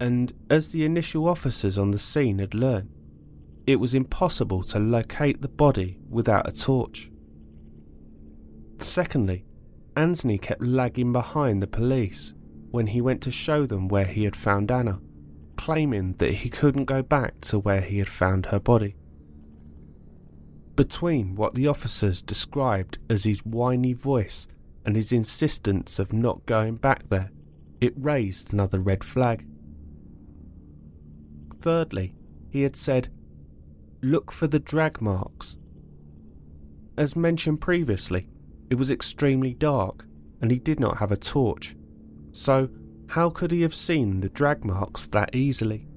and 0.00 0.32
as 0.50 0.70
the 0.70 0.84
initial 0.84 1.28
officers 1.28 1.78
on 1.78 1.90
the 1.90 1.98
scene 1.98 2.38
had 2.38 2.54
learned, 2.54 2.90
it 3.66 3.80
was 3.80 3.94
impossible 3.94 4.62
to 4.62 4.78
locate 4.78 5.42
the 5.42 5.48
body 5.48 5.98
without 6.08 6.48
a 6.48 6.52
torch. 6.52 7.10
Secondly, 8.78 9.44
Anthony 9.96 10.38
kept 10.38 10.62
lagging 10.62 11.12
behind 11.12 11.62
the 11.62 11.66
police 11.66 12.34
when 12.70 12.88
he 12.88 13.00
went 13.00 13.22
to 13.22 13.30
show 13.30 13.64
them 13.64 13.88
where 13.88 14.04
he 14.04 14.24
had 14.24 14.36
found 14.36 14.70
Anna, 14.70 15.00
claiming 15.56 16.12
that 16.18 16.34
he 16.34 16.50
couldn't 16.50 16.84
go 16.84 17.02
back 17.02 17.40
to 17.40 17.58
where 17.58 17.80
he 17.80 17.98
had 17.98 18.08
found 18.08 18.46
her 18.46 18.60
body. 18.60 18.94
Between 20.76 21.34
what 21.34 21.54
the 21.54 21.66
officers 21.66 22.20
described 22.20 22.98
as 23.08 23.24
his 23.24 23.44
whiny 23.46 23.94
voice 23.94 24.46
and 24.84 24.94
his 24.94 25.10
insistence 25.10 25.98
of 25.98 26.12
not 26.12 26.44
going 26.44 26.76
back 26.76 27.08
there, 27.08 27.30
it 27.80 27.94
raised 27.96 28.52
another 28.52 28.78
red 28.78 29.02
flag. 29.02 29.46
Thirdly, 31.66 32.14
he 32.48 32.62
had 32.62 32.76
said, 32.76 33.08
Look 34.00 34.30
for 34.30 34.46
the 34.46 34.60
drag 34.60 35.02
marks. 35.02 35.56
As 36.96 37.16
mentioned 37.16 37.60
previously, 37.60 38.28
it 38.70 38.76
was 38.76 38.88
extremely 38.88 39.52
dark 39.52 40.06
and 40.40 40.52
he 40.52 40.60
did 40.60 40.78
not 40.78 40.98
have 40.98 41.10
a 41.10 41.16
torch, 41.16 41.74
so 42.30 42.68
how 43.08 43.30
could 43.30 43.50
he 43.50 43.62
have 43.62 43.74
seen 43.74 44.20
the 44.20 44.28
drag 44.28 44.64
marks 44.64 45.08
that 45.08 45.34
easily? 45.34 45.88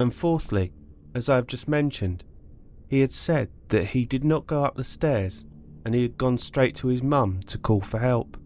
And 0.00 0.14
fourthly, 0.14 0.72
as 1.14 1.28
I 1.28 1.34
have 1.34 1.46
just 1.46 1.68
mentioned, 1.68 2.24
he 2.88 3.00
had 3.00 3.12
said 3.12 3.50
that 3.68 3.88
he 3.88 4.06
did 4.06 4.24
not 4.24 4.46
go 4.46 4.64
up 4.64 4.76
the 4.76 4.84
stairs 4.84 5.44
and 5.84 5.94
he 5.94 6.00
had 6.00 6.16
gone 6.16 6.38
straight 6.38 6.76
to 6.76 6.88
his 6.88 7.02
mum 7.02 7.40
to 7.48 7.58
call 7.58 7.82
for 7.82 7.98
help. 7.98 8.38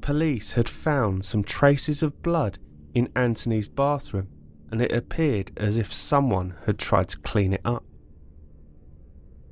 Police 0.00 0.52
had 0.52 0.70
found 0.70 1.22
some 1.22 1.44
traces 1.44 2.02
of 2.02 2.22
blood 2.22 2.58
in 2.94 3.08
Anthony's 3.14 3.68
bathroom 3.68 4.28
and 4.70 4.82
it 4.82 4.92
appeared 4.92 5.52
as 5.56 5.78
if 5.78 5.92
someone 5.92 6.54
had 6.66 6.78
tried 6.78 7.08
to 7.08 7.18
clean 7.18 7.52
it 7.52 7.60
up. 7.64 7.84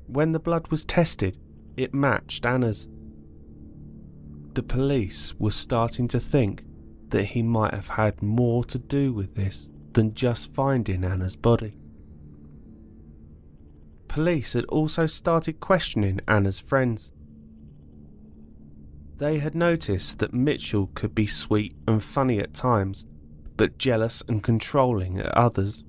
When 0.05 0.31
the 0.31 0.39
blood 0.39 0.67
was 0.69 0.85
tested, 0.85 1.37
it 1.75 1.93
matched 1.93 2.45
Anna's. 2.45 2.87
The 4.53 4.63
police 4.63 5.33
were 5.37 5.51
starting 5.51 6.07
to 6.09 6.19
think 6.19 6.63
that 7.09 7.25
he 7.25 7.41
might 7.41 7.73
have 7.73 7.89
had 7.89 8.21
more 8.21 8.63
to 8.65 8.79
do 8.79 9.13
with 9.13 9.35
this 9.35 9.69
than 9.93 10.13
just 10.13 10.53
finding 10.53 11.03
Anna's 11.03 11.35
body 11.35 11.77
police 14.17 14.53
had 14.53 14.65
also 14.65 15.05
started 15.05 15.59
questioning 15.59 16.19
Anna's 16.27 16.59
friends. 16.59 17.11
They 19.17 19.37
had 19.37 19.53
noticed 19.53 20.17
that 20.17 20.33
Mitchell 20.33 20.87
could 20.95 21.13
be 21.13 21.27
sweet 21.27 21.75
and 21.87 22.03
funny 22.03 22.39
at 22.39 22.55
times, 22.55 23.05
but 23.57 23.77
jealous 23.77 24.23
and 24.27 24.43
controlling 24.43 25.19
at 25.19 25.35
others. 25.35 25.83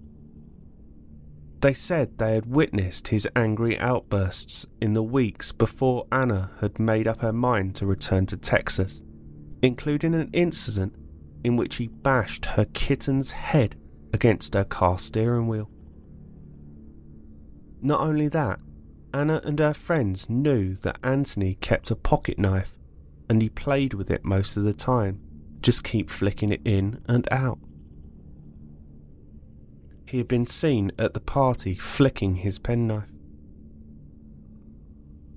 They 1.60 1.74
said 1.74 2.18
they 2.18 2.34
had 2.34 2.46
witnessed 2.46 3.08
his 3.08 3.28
angry 3.34 3.78
outbursts 3.78 4.66
in 4.80 4.92
the 4.92 5.02
weeks 5.02 5.52
before 5.52 6.06
Anna 6.10 6.52
had 6.60 6.78
made 6.78 7.06
up 7.06 7.20
her 7.20 7.32
mind 7.32 7.74
to 7.76 7.86
return 7.86 8.26
to 8.26 8.36
Texas, 8.36 9.02
including 9.62 10.14
an 10.14 10.30
incident 10.32 10.94
in 11.44 11.56
which 11.56 11.76
he 11.76 11.88
bashed 11.88 12.46
her 12.46 12.64
kitten's 12.64 13.32
head 13.32 13.76
against 14.12 14.54
her 14.54 14.64
car 14.64 14.98
steering 14.98 15.48
wheel. 15.48 15.68
Not 17.80 18.00
only 18.00 18.28
that, 18.28 18.60
Anna 19.12 19.40
and 19.44 19.58
her 19.58 19.74
friends 19.74 20.28
knew 20.28 20.74
that 20.76 20.98
Anthony 21.02 21.54
kept 21.56 21.90
a 21.90 21.96
pocket 21.96 22.38
knife 22.38 22.78
and 23.28 23.42
he 23.42 23.48
played 23.48 23.94
with 23.94 24.10
it 24.10 24.24
most 24.24 24.56
of 24.56 24.64
the 24.64 24.72
time, 24.72 25.20
just 25.62 25.84
keep 25.84 26.10
flicking 26.10 26.52
it 26.52 26.60
in 26.64 27.00
and 27.06 27.28
out. 27.30 27.58
He 30.06 30.18
had 30.18 30.28
been 30.28 30.46
seen 30.46 30.90
at 30.98 31.14
the 31.14 31.20
party 31.20 31.74
flicking 31.74 32.36
his 32.36 32.58
penknife. 32.58 33.10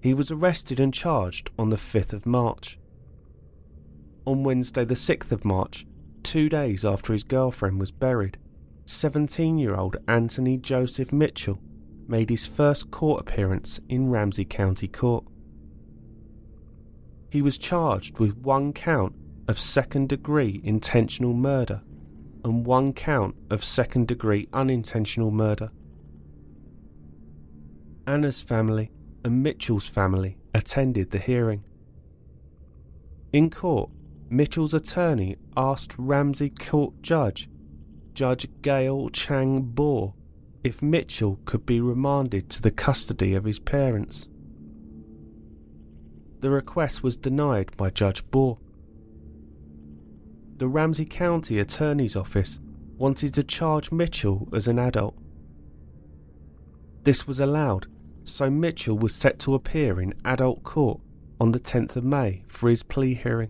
He 0.01 0.13
was 0.13 0.31
arrested 0.31 0.79
and 0.79 0.93
charged 0.93 1.51
on 1.59 1.69
the 1.69 1.75
5th 1.75 2.13
of 2.13 2.25
March. 2.25 2.79
On 4.25 4.43
Wednesday, 4.43 4.85
the 4.85 4.93
6th 4.95 5.31
of 5.31 5.45
March, 5.45 5.85
two 6.23 6.49
days 6.49 6.85
after 6.85 7.13
his 7.13 7.23
girlfriend 7.23 7.79
was 7.79 7.91
buried, 7.91 8.37
17 8.85 9.57
year 9.57 9.75
old 9.75 9.97
Anthony 10.07 10.57
Joseph 10.57 11.11
Mitchell 11.13 11.59
made 12.07 12.29
his 12.29 12.45
first 12.45 12.91
court 12.91 13.21
appearance 13.21 13.79
in 13.89 14.09
Ramsey 14.09 14.45
County 14.45 14.87
Court. 14.87 15.25
He 17.29 17.41
was 17.41 17.57
charged 17.57 18.19
with 18.19 18.37
one 18.37 18.73
count 18.73 19.15
of 19.51 19.59
second 19.59 20.07
degree 20.07 20.61
intentional 20.63 21.33
murder 21.33 21.81
and 22.45 22.65
one 22.65 22.93
count 22.93 23.35
of 23.49 23.61
second 23.65 24.07
degree 24.07 24.47
unintentional 24.53 25.29
murder. 25.29 25.69
Anna's 28.07 28.41
family 28.41 28.89
and 29.25 29.43
Mitchell's 29.43 29.89
family 29.89 30.37
attended 30.55 31.11
the 31.11 31.17
hearing. 31.17 31.65
In 33.33 33.49
court, 33.49 33.89
Mitchell's 34.29 34.73
attorney 34.73 35.35
asked 35.57 35.95
Ramsey 35.97 36.49
Court 36.49 36.93
Judge, 37.01 37.49
Judge 38.13 38.47
Gail 38.61 39.09
Chang 39.09 39.69
Bohr, 39.75 40.13
if 40.63 40.81
Mitchell 40.81 41.41
could 41.43 41.65
be 41.65 41.81
remanded 41.81 42.49
to 42.51 42.61
the 42.61 42.71
custody 42.71 43.33
of 43.33 43.43
his 43.43 43.59
parents. 43.59 44.29
The 46.39 46.49
request 46.49 47.03
was 47.03 47.17
denied 47.17 47.75
by 47.75 47.89
Judge 47.89 48.23
Bohr. 48.31 48.57
The 50.61 50.67
Ramsey 50.67 51.05
County 51.05 51.57
Attorney's 51.57 52.15
Office 52.15 52.59
wanted 52.95 53.33
to 53.33 53.41
charge 53.41 53.91
Mitchell 53.91 54.47
as 54.53 54.67
an 54.67 54.77
adult. 54.77 55.17
This 57.01 57.25
was 57.25 57.39
allowed, 57.39 57.87
so 58.25 58.51
Mitchell 58.51 58.95
was 58.95 59.15
set 59.15 59.39
to 59.39 59.55
appear 59.55 59.99
in 59.99 60.13
adult 60.23 60.61
court 60.61 61.01
on 61.39 61.51
the 61.51 61.59
10th 61.59 61.95
of 61.95 62.03
May 62.03 62.43
for 62.45 62.69
his 62.69 62.83
plea 62.83 63.15
hearing. 63.15 63.49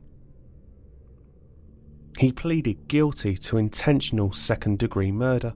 He 2.18 2.32
pleaded 2.32 2.88
guilty 2.88 3.36
to 3.36 3.58
intentional 3.58 4.32
second 4.32 4.80
degree 4.80 5.12
murder. 5.12 5.54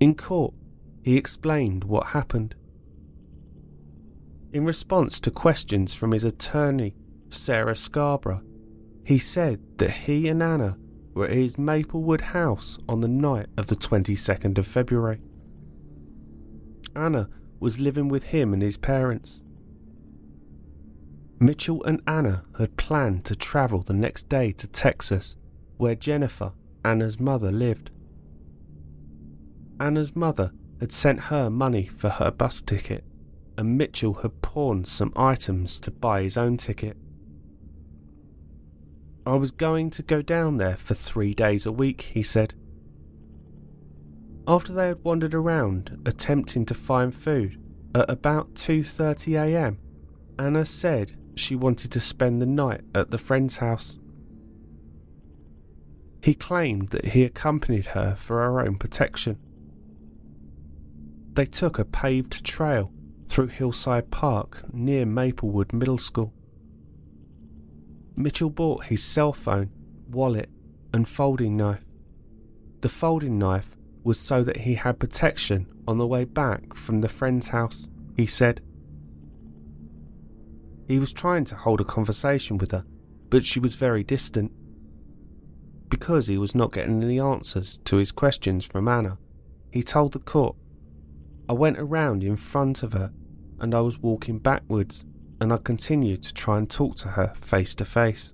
In 0.00 0.16
court, 0.16 0.52
he 1.04 1.16
explained 1.16 1.84
what 1.84 2.08
happened. 2.08 2.56
In 4.52 4.64
response 4.64 5.20
to 5.20 5.30
questions 5.30 5.94
from 5.94 6.10
his 6.10 6.24
attorney, 6.24 6.96
Sarah 7.28 7.76
Scarborough, 7.76 8.42
he 9.04 9.18
said 9.18 9.60
that 9.78 9.90
he 9.90 10.28
and 10.28 10.42
Anna 10.42 10.76
were 11.14 11.26
at 11.26 11.32
his 11.32 11.58
Maplewood 11.58 12.20
house 12.20 12.78
on 12.88 13.00
the 13.00 13.08
night 13.08 13.46
of 13.56 13.66
the 13.66 13.76
22nd 13.76 14.58
of 14.58 14.66
February. 14.66 15.20
Anna 16.94 17.28
was 17.60 17.80
living 17.80 18.08
with 18.08 18.24
him 18.24 18.52
and 18.52 18.62
his 18.62 18.76
parents. 18.76 19.40
Mitchell 21.40 21.82
and 21.84 22.00
Anna 22.06 22.44
had 22.58 22.76
planned 22.76 23.24
to 23.24 23.34
travel 23.34 23.82
the 23.82 23.92
next 23.92 24.28
day 24.28 24.52
to 24.52 24.68
Texas, 24.68 25.36
where 25.76 25.94
Jennifer, 25.94 26.52
Anna's 26.84 27.18
mother, 27.18 27.50
lived. 27.50 27.90
Anna's 29.80 30.14
mother 30.14 30.52
had 30.78 30.92
sent 30.92 31.20
her 31.20 31.50
money 31.50 31.86
for 31.86 32.08
her 32.08 32.30
bus 32.30 32.62
ticket, 32.62 33.04
and 33.58 33.76
Mitchell 33.76 34.14
had 34.14 34.40
pawned 34.42 34.86
some 34.86 35.12
items 35.16 35.80
to 35.80 35.90
buy 35.90 36.22
his 36.22 36.36
own 36.36 36.56
ticket. 36.56 36.96
I 39.24 39.34
was 39.34 39.52
going 39.52 39.90
to 39.90 40.02
go 40.02 40.20
down 40.20 40.56
there 40.56 40.76
for 40.76 40.94
three 40.94 41.32
days 41.32 41.64
a 41.64 41.72
week, 41.72 42.10
he 42.12 42.22
said. 42.22 42.54
After 44.48 44.72
they 44.72 44.88
had 44.88 45.04
wandered 45.04 45.34
around 45.34 46.02
attempting 46.04 46.66
to 46.66 46.74
find 46.74 47.14
food 47.14 47.62
at 47.94 48.10
about 48.10 48.54
2:30 48.54 49.34
a.m., 49.34 49.78
Anna 50.38 50.64
said 50.64 51.16
she 51.36 51.54
wanted 51.54 51.92
to 51.92 52.00
spend 52.00 52.42
the 52.42 52.46
night 52.46 52.80
at 52.94 53.10
the 53.10 53.18
friend's 53.18 53.58
house. 53.58 53.98
He 56.22 56.34
claimed 56.34 56.88
that 56.88 57.06
he 57.06 57.22
accompanied 57.22 57.86
her 57.86 58.16
for 58.16 58.38
her 58.38 58.60
own 58.60 58.76
protection. 58.76 59.38
They 61.34 61.46
took 61.46 61.78
a 61.78 61.84
paved 61.84 62.44
trail 62.44 62.92
through 63.28 63.48
Hillside 63.48 64.10
Park 64.10 64.64
near 64.72 65.06
Maplewood 65.06 65.72
Middle 65.72 65.98
School. 65.98 66.34
Mitchell 68.16 68.50
bought 68.50 68.84
his 68.84 69.02
cell 69.02 69.32
phone, 69.32 69.70
wallet, 70.08 70.50
and 70.92 71.08
folding 71.08 71.56
knife. 71.56 71.84
The 72.80 72.88
folding 72.88 73.38
knife 73.38 73.76
was 74.04 74.18
so 74.18 74.42
that 74.42 74.58
he 74.58 74.74
had 74.74 74.98
protection 74.98 75.66
on 75.86 75.98
the 75.98 76.06
way 76.06 76.24
back 76.24 76.74
from 76.74 77.00
the 77.00 77.08
friend's 77.08 77.48
house, 77.48 77.88
he 78.16 78.26
said. 78.26 78.60
He 80.88 80.98
was 80.98 81.12
trying 81.12 81.44
to 81.46 81.56
hold 81.56 81.80
a 81.80 81.84
conversation 81.84 82.58
with 82.58 82.72
her, 82.72 82.84
but 83.30 83.44
she 83.44 83.60
was 83.60 83.76
very 83.76 84.02
distant. 84.02 84.52
Because 85.88 86.26
he 86.26 86.38
was 86.38 86.54
not 86.54 86.72
getting 86.72 87.02
any 87.02 87.20
answers 87.20 87.78
to 87.84 87.96
his 87.96 88.12
questions 88.12 88.64
from 88.64 88.88
Anna, 88.88 89.18
he 89.70 89.82
told 89.82 90.12
the 90.12 90.18
court, 90.18 90.56
I 91.48 91.54
went 91.54 91.78
around 91.78 92.22
in 92.24 92.36
front 92.36 92.82
of 92.82 92.92
her 92.92 93.12
and 93.60 93.74
I 93.74 93.80
was 93.80 93.98
walking 93.98 94.38
backwards 94.38 95.04
and 95.42 95.52
I 95.52 95.56
continued 95.56 96.22
to 96.22 96.32
try 96.32 96.56
and 96.56 96.70
talk 96.70 96.94
to 96.98 97.08
her 97.08 97.32
face 97.34 97.74
to 97.74 97.84
face. 97.84 98.32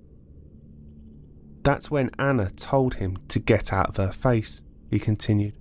That's 1.63 1.89
when 1.89 2.11
Anna 2.19 2.51
told 2.51 2.95
him 2.95 3.17
to 3.29 3.39
get 3.39 3.73
out 3.73 3.89
of 3.89 3.97
her 3.97 4.11
face, 4.11 4.61
he 4.91 4.99
continued. 4.99 5.57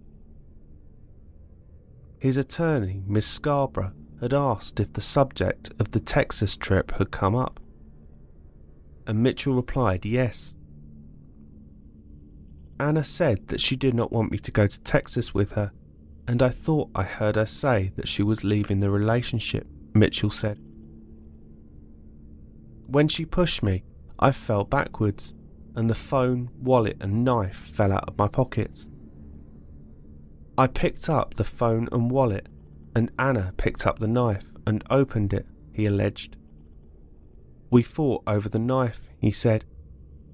His 2.19 2.37
attorney, 2.37 3.03
Miss 3.07 3.27
Scarborough, 3.27 3.95
had 4.21 4.35
asked 4.35 4.79
if 4.79 4.93
the 4.93 5.01
subject 5.01 5.73
of 5.81 5.93
the 5.93 6.01
Texas 6.01 6.55
trip 6.55 6.91
had 6.99 7.11
come 7.11 7.35
up. 7.35 7.59
And 9.07 9.23
Mitchell 9.23 9.55
replied 9.55 10.05
yes. 10.05 10.53
Anna 12.79 13.05
said 13.05 13.49
that 13.49 13.63
she 13.63 13.75
did 13.75 13.95
not 13.95 14.13
want 14.13 14.31
me 14.31 14.37
to 14.37 14.51
go 14.51 14.67
to 14.67 14.81
Texas 14.83 15.33
with 15.33 15.53
her, 15.53 15.73
and 16.27 16.43
I 16.43 16.51
thought 16.51 16.91
I 16.95 17.05
heard 17.05 17.37
her 17.37 17.47
say 17.47 17.93
that 17.97 18.07
she 18.07 18.23
was 18.23 18.45
leaving 18.45 18.81
the 18.81 18.91
relationship, 18.91 19.67
Mitchell 19.95 20.31
said. 20.31 20.61
When 22.89 23.07
she 23.07 23.25
pushed 23.25 23.63
me, 23.63 23.85
I 24.19 24.33
fell 24.33 24.65
backwards, 24.65 25.35
and 25.77 25.89
the 25.89 25.95
phone, 25.95 26.51
wallet, 26.59 26.97
and 27.01 27.25
knife 27.25 27.57
fell 27.57 27.93
out 27.93 28.09
of 28.09 28.19
my 28.19 28.27
pockets. 28.27 28.89
I 30.59 30.67
picked 30.67 31.09
up 31.09 31.35
the 31.35 31.45
phone 31.45 31.89
and 31.93 32.11
wallet 32.11 32.49
and 32.99 33.13
Anna 33.17 33.55
picked 33.57 33.87
up 33.87 34.01
the 34.01 34.09
knife 34.09 34.53
and 34.67 34.83
opened 34.91 35.33
it, 35.33 35.47
he 35.73 35.87
alleged. 35.87 36.37
We 37.71 37.85
fought 37.85 38.25
over 38.27 38.49
the 38.49 38.59
knife, 38.59 39.09
he 39.21 39.31
said, 39.31 39.65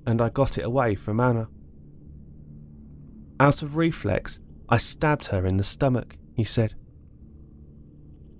and 0.06 0.22
I 0.22 0.30
got 0.30 0.56
it 0.56 0.64
away 0.64 0.94
from 0.94 1.20
Anna. 1.20 1.50
Out 3.38 3.60
of 3.60 3.76
reflex, 3.76 4.40
I 4.66 4.78
stabbed 4.78 5.26
her 5.26 5.44
in 5.44 5.58
the 5.58 5.62
stomach, 5.62 6.16
he 6.32 6.44
said. 6.44 6.74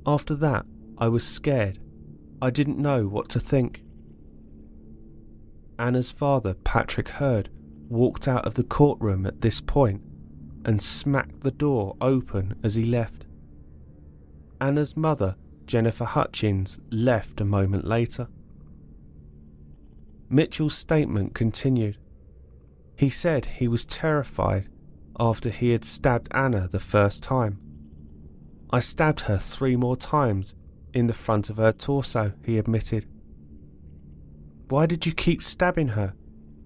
After 0.06 0.34
that, 0.36 0.64
I 0.96 1.08
was 1.08 1.26
scared. 1.26 1.80
I 2.40 2.48
didn't 2.48 2.78
know 2.78 3.06
what 3.06 3.28
to 3.30 3.40
think. 3.40 3.83
Anna's 5.78 6.10
father, 6.10 6.54
Patrick 6.54 7.08
Hurd, 7.08 7.48
walked 7.88 8.28
out 8.28 8.46
of 8.46 8.54
the 8.54 8.64
courtroom 8.64 9.26
at 9.26 9.40
this 9.40 9.60
point 9.60 10.02
and 10.64 10.80
smacked 10.80 11.40
the 11.40 11.50
door 11.50 11.96
open 12.00 12.54
as 12.62 12.74
he 12.74 12.84
left. 12.84 13.26
Anna's 14.60 14.96
mother, 14.96 15.36
Jennifer 15.66 16.04
Hutchins, 16.04 16.80
left 16.90 17.40
a 17.40 17.44
moment 17.44 17.84
later. 17.86 18.28
Mitchell's 20.30 20.74
statement 20.74 21.34
continued. 21.34 21.98
He 22.96 23.08
said 23.08 23.46
he 23.46 23.68
was 23.68 23.84
terrified 23.84 24.68
after 25.18 25.50
he 25.50 25.70
had 25.70 25.84
stabbed 25.84 26.28
Anna 26.32 26.68
the 26.68 26.80
first 26.80 27.22
time. 27.22 27.58
I 28.70 28.80
stabbed 28.80 29.20
her 29.22 29.38
three 29.38 29.76
more 29.76 29.96
times 29.96 30.54
in 30.92 31.06
the 31.06 31.12
front 31.12 31.50
of 31.50 31.56
her 31.58 31.72
torso, 31.72 32.32
he 32.44 32.58
admitted. 32.58 33.06
Why 34.68 34.86
did 34.86 35.06
you 35.06 35.12
keep 35.12 35.42
stabbing 35.42 35.88
her? 35.88 36.14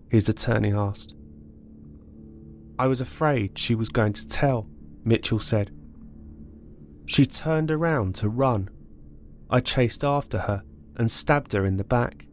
His 0.09 0.29
attorney 0.29 0.73
asked. 0.73 1.15
I 2.79 2.87
was 2.87 3.01
afraid 3.01 3.59
she 3.59 3.75
was 3.75 3.89
going 3.89 4.13
to 4.15 4.29
tell, 4.29 4.69
Mitchell 5.05 5.41
said. 5.41 5.73
She 7.07 7.27
turned 7.27 7.71
around 7.71 8.15
to 8.17 8.29
run. 8.29 8.71
I 9.51 9.61
chased 9.61 10.05
after 10.05 10.39
her 10.41 10.63
and 10.97 11.11
stabbed 11.11 11.53
her 11.53 11.65
in 11.65 11.77
the 11.77 11.85
back. 11.85 12.27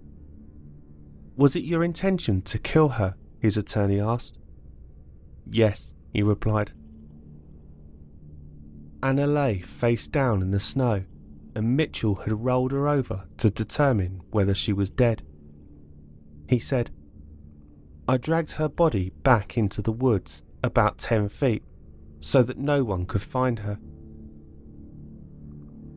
Was 1.35 1.55
it 1.55 1.63
your 1.63 1.83
intention 1.83 2.41
to 2.43 2.59
kill 2.59 2.89
her? 2.89 3.15
his 3.39 3.57
attorney 3.57 3.99
asked. 3.99 4.37
Yes, 5.49 5.93
he 6.11 6.23
replied. 6.23 6.71
Anna 9.03 9.27
lay 9.27 9.59
face 9.59 10.07
down 10.07 10.41
in 10.41 10.51
the 10.51 10.59
snow, 10.59 11.03
and 11.55 11.77
Mitchell 11.77 12.15
had 12.15 12.43
rolled 12.43 12.71
her 12.71 12.87
over 12.87 13.25
to 13.37 13.49
determine 13.49 14.21
whether 14.31 14.53
she 14.53 14.73
was 14.73 14.89
dead. 14.89 15.21
He 16.47 16.59
said, 16.59 16.91
I 18.07 18.17
dragged 18.17 18.53
her 18.53 18.69
body 18.69 19.11
back 19.23 19.57
into 19.57 19.81
the 19.81 19.91
woods 19.91 20.43
about 20.63 20.99
10 20.99 21.29
feet 21.29 21.63
so 22.19 22.43
that 22.43 22.57
no 22.57 22.83
one 22.83 23.05
could 23.05 23.21
find 23.21 23.59
her. 23.59 23.79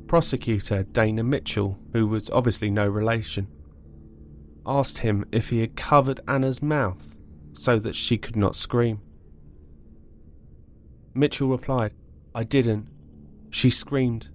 Prosecutor 0.06 0.84
Dana 0.84 1.22
Mitchell, 1.22 1.78
who 1.92 2.06
was 2.06 2.30
obviously 2.30 2.70
no 2.70 2.88
relation, 2.88 3.46
asked 4.66 4.98
him 4.98 5.26
if 5.32 5.50
he 5.50 5.60
had 5.60 5.76
covered 5.76 6.20
Anna's 6.26 6.62
mouth 6.62 7.16
so 7.52 7.78
that 7.78 7.94
she 7.94 8.16
could 8.16 8.36
not 8.36 8.56
scream. 8.56 9.00
Mitchell 11.14 11.48
replied, 11.48 11.92
I 12.34 12.44
didn't. 12.44 12.88
She 13.50 13.70
screamed. 13.70 14.30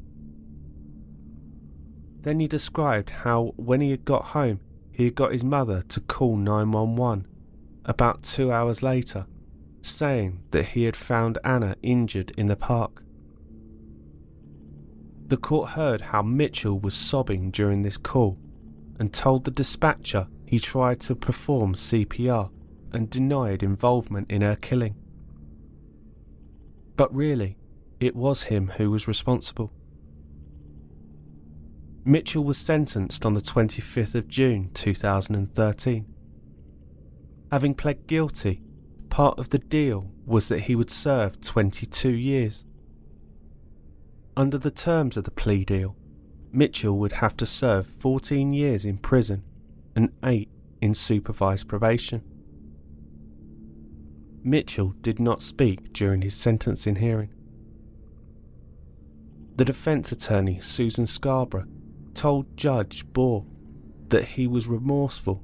Then 2.21 2.39
he 2.39 2.47
described 2.47 3.09
how, 3.09 3.53
when 3.55 3.81
he 3.81 3.91
had 3.91 4.05
got 4.05 4.25
home, 4.25 4.59
he 4.93 5.05
had 5.05 5.15
got 5.15 5.31
his 5.31 5.43
mother 5.43 5.81
to 5.89 5.99
call 5.99 6.37
911 6.37 7.27
about 7.85 8.23
two 8.23 8.51
hours 8.51 8.83
later, 8.83 9.25
saying 9.81 10.43
that 10.51 10.67
he 10.67 10.83
had 10.83 10.95
found 10.95 11.39
Anna 11.43 11.75
injured 11.81 12.31
in 12.37 12.45
the 12.45 12.55
park. 12.55 13.03
The 15.27 15.37
court 15.37 15.71
heard 15.71 16.01
how 16.01 16.21
Mitchell 16.21 16.79
was 16.79 16.93
sobbing 16.93 17.49
during 17.49 17.81
this 17.81 17.97
call 17.97 18.37
and 18.99 19.11
told 19.11 19.45
the 19.45 19.51
dispatcher 19.51 20.27
he 20.45 20.59
tried 20.59 20.99
to 21.01 21.15
perform 21.15 21.73
CPR 21.73 22.51
and 22.91 23.09
denied 23.09 23.63
involvement 23.63 24.29
in 24.29 24.41
her 24.41 24.55
killing. 24.55 24.95
But 26.95 27.13
really, 27.13 27.57
it 27.99 28.15
was 28.15 28.43
him 28.43 28.67
who 28.77 28.91
was 28.91 29.07
responsible. 29.07 29.73
Mitchell 32.05 32.43
was 32.43 32.57
sentenced 32.57 33.25
on 33.25 33.33
the 33.33 33.41
25th 33.41 34.13
of 34.13 34.27
June 34.27 34.69
2013. 34.73 36.05
Having 37.49 37.75
pled 37.75 38.07
guilty, 38.07 38.61
part 39.09 39.39
of 39.39 39.49
the 39.49 39.59
deal 39.59 40.11
was 40.25 40.49
that 40.49 40.61
he 40.61 40.75
would 40.75 40.89
serve 40.89 41.39
22 41.39 42.09
years. 42.09 42.65
Under 44.35 44.57
the 44.57 44.71
terms 44.71 45.15
of 45.15 45.23
the 45.23 45.31
plea 45.31 45.63
deal, 45.63 45.95
Mitchell 46.51 46.97
would 46.97 47.13
have 47.13 47.37
to 47.37 47.45
serve 47.45 47.87
14 47.87 48.51
years 48.51 48.83
in 48.83 48.97
prison 48.97 49.43
and 49.95 50.11
8 50.25 50.49
in 50.81 50.93
supervised 50.93 51.69
probation. 51.69 52.21
Mitchell 54.43 54.93
did 54.99 55.21
not 55.21 55.41
speak 55.41 55.93
during 55.93 56.21
his 56.21 56.35
sentencing 56.35 56.97
hearing. 56.97 57.29
The 59.55 59.63
defense 59.63 60.11
attorney, 60.11 60.59
Susan 60.59 61.07
Scarborough, 61.07 61.67
told 62.13 62.57
Judge 62.57 63.05
Bohr 63.07 63.45
that 64.09 64.25
he 64.25 64.47
was 64.47 64.67
remorseful, 64.67 65.43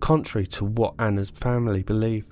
contrary 0.00 0.46
to 0.46 0.64
what 0.64 0.94
Anna's 0.98 1.30
family 1.30 1.82
believe. 1.82 2.30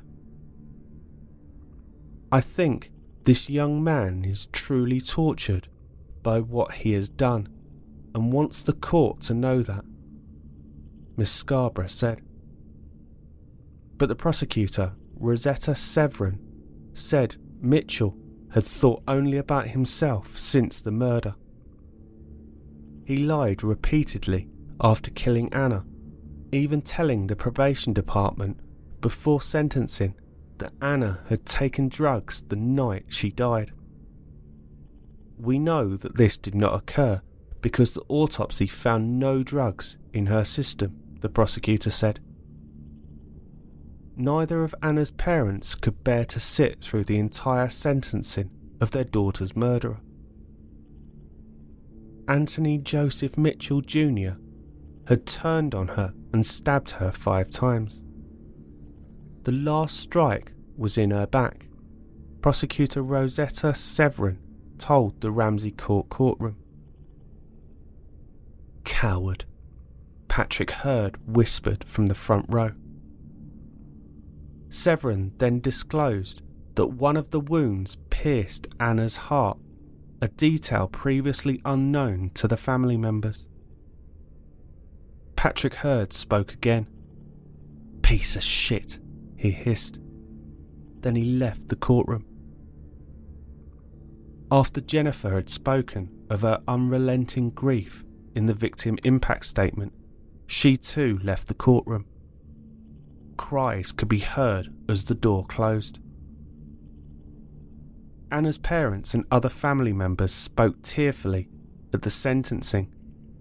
I 2.30 2.40
think 2.40 2.90
this 3.24 3.48
young 3.48 3.82
man 3.82 4.24
is 4.24 4.46
truly 4.48 5.00
tortured 5.00 5.68
by 6.22 6.40
what 6.40 6.72
he 6.72 6.92
has 6.92 7.08
done 7.08 7.48
and 8.14 8.32
wants 8.32 8.62
the 8.62 8.72
court 8.72 9.20
to 9.22 9.34
know 9.34 9.62
that. 9.62 9.84
Miss 11.16 11.30
Scarborough 11.30 11.86
said. 11.86 12.22
But 13.96 14.08
the 14.08 14.14
prosecutor, 14.14 14.94
Rosetta 15.16 15.74
Severin, 15.74 16.38
said 16.92 17.36
Mitchell 17.60 18.16
had 18.52 18.64
thought 18.64 19.02
only 19.08 19.36
about 19.36 19.68
himself 19.68 20.38
since 20.38 20.80
the 20.80 20.92
murder. 20.92 21.34
He 23.08 23.16
lied 23.16 23.62
repeatedly 23.62 24.50
after 24.82 25.10
killing 25.10 25.50
Anna, 25.54 25.86
even 26.52 26.82
telling 26.82 27.26
the 27.26 27.36
probation 27.36 27.94
department 27.94 28.60
before 29.00 29.40
sentencing 29.40 30.14
that 30.58 30.74
Anna 30.82 31.20
had 31.30 31.46
taken 31.46 31.88
drugs 31.88 32.42
the 32.42 32.56
night 32.56 33.06
she 33.08 33.30
died. 33.30 33.72
We 35.38 35.58
know 35.58 35.96
that 35.96 36.18
this 36.18 36.36
did 36.36 36.54
not 36.54 36.74
occur 36.74 37.22
because 37.62 37.94
the 37.94 38.04
autopsy 38.10 38.66
found 38.66 39.18
no 39.18 39.42
drugs 39.42 39.96
in 40.12 40.26
her 40.26 40.44
system, 40.44 41.00
the 41.20 41.30
prosecutor 41.30 41.90
said. 41.90 42.20
Neither 44.16 44.62
of 44.62 44.74
Anna's 44.82 45.12
parents 45.12 45.74
could 45.74 46.04
bear 46.04 46.26
to 46.26 46.38
sit 46.38 46.82
through 46.84 47.04
the 47.04 47.18
entire 47.18 47.70
sentencing 47.70 48.50
of 48.82 48.90
their 48.90 49.04
daughter's 49.04 49.56
murderer. 49.56 50.02
Anthony 52.28 52.76
Joseph 52.76 53.38
Mitchell 53.38 53.80
Jr. 53.80 54.32
had 55.06 55.24
turned 55.24 55.74
on 55.74 55.88
her 55.88 56.12
and 56.30 56.44
stabbed 56.44 56.90
her 56.92 57.10
five 57.10 57.50
times. 57.50 58.02
The 59.44 59.52
last 59.52 59.98
strike 59.98 60.52
was 60.76 60.98
in 60.98 61.10
her 61.10 61.26
back. 61.26 61.68
Prosecutor 62.42 63.02
Rosetta 63.02 63.72
Severin 63.72 64.38
told 64.76 65.22
the 65.22 65.30
Ramsey 65.30 65.70
Court 65.70 66.10
courtroom. 66.10 66.56
Coward, 68.84 69.46
Patrick 70.28 70.70
Hurd 70.70 71.16
whispered 71.26 71.84
from 71.84 72.06
the 72.06 72.14
front 72.14 72.44
row. 72.48 72.72
Severin 74.68 75.32
then 75.38 75.60
disclosed 75.60 76.42
that 76.74 76.88
one 76.88 77.16
of 77.16 77.30
the 77.30 77.40
wounds 77.40 77.96
pierced 78.10 78.68
Anna's 78.78 79.16
heart, 79.16 79.58
a 80.20 80.28
detail 80.28 80.88
previously 80.88 81.60
unknown 81.64 82.30
to 82.34 82.48
the 82.48 82.56
family 82.56 82.96
members. 82.96 83.48
Patrick 85.36 85.74
Hurd 85.74 86.12
spoke 86.12 86.52
again. 86.52 86.88
Piece 88.02 88.34
of 88.34 88.42
shit, 88.42 88.98
he 89.36 89.50
hissed. 89.50 90.00
Then 91.00 91.14
he 91.14 91.24
left 91.24 91.68
the 91.68 91.76
courtroom. 91.76 92.24
After 94.50 94.80
Jennifer 94.80 95.34
had 95.34 95.48
spoken 95.48 96.10
of 96.30 96.40
her 96.40 96.60
unrelenting 96.66 97.50
grief 97.50 98.02
in 98.34 98.46
the 98.46 98.54
victim 98.54 98.98
impact 99.04 99.44
statement, 99.44 99.92
she 100.46 100.76
too 100.76 101.20
left 101.22 101.48
the 101.48 101.54
courtroom. 101.54 102.06
Cries 103.36 103.92
could 103.92 104.08
be 104.08 104.18
heard 104.18 104.72
as 104.88 105.04
the 105.04 105.14
door 105.14 105.44
closed. 105.46 106.00
Anna's 108.30 108.58
parents 108.58 109.14
and 109.14 109.24
other 109.30 109.48
family 109.48 109.92
members 109.92 110.32
spoke 110.32 110.82
tearfully 110.82 111.48
at 111.94 112.02
the 112.02 112.10
sentencing, 112.10 112.92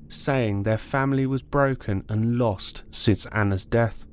saying 0.08 0.64
their 0.64 0.78
family 0.78 1.26
was 1.26 1.44
broken 1.44 2.04
and 2.08 2.38
lost 2.38 2.84
since 2.90 3.26
Anna's 3.28 3.66
death. 3.66 4.08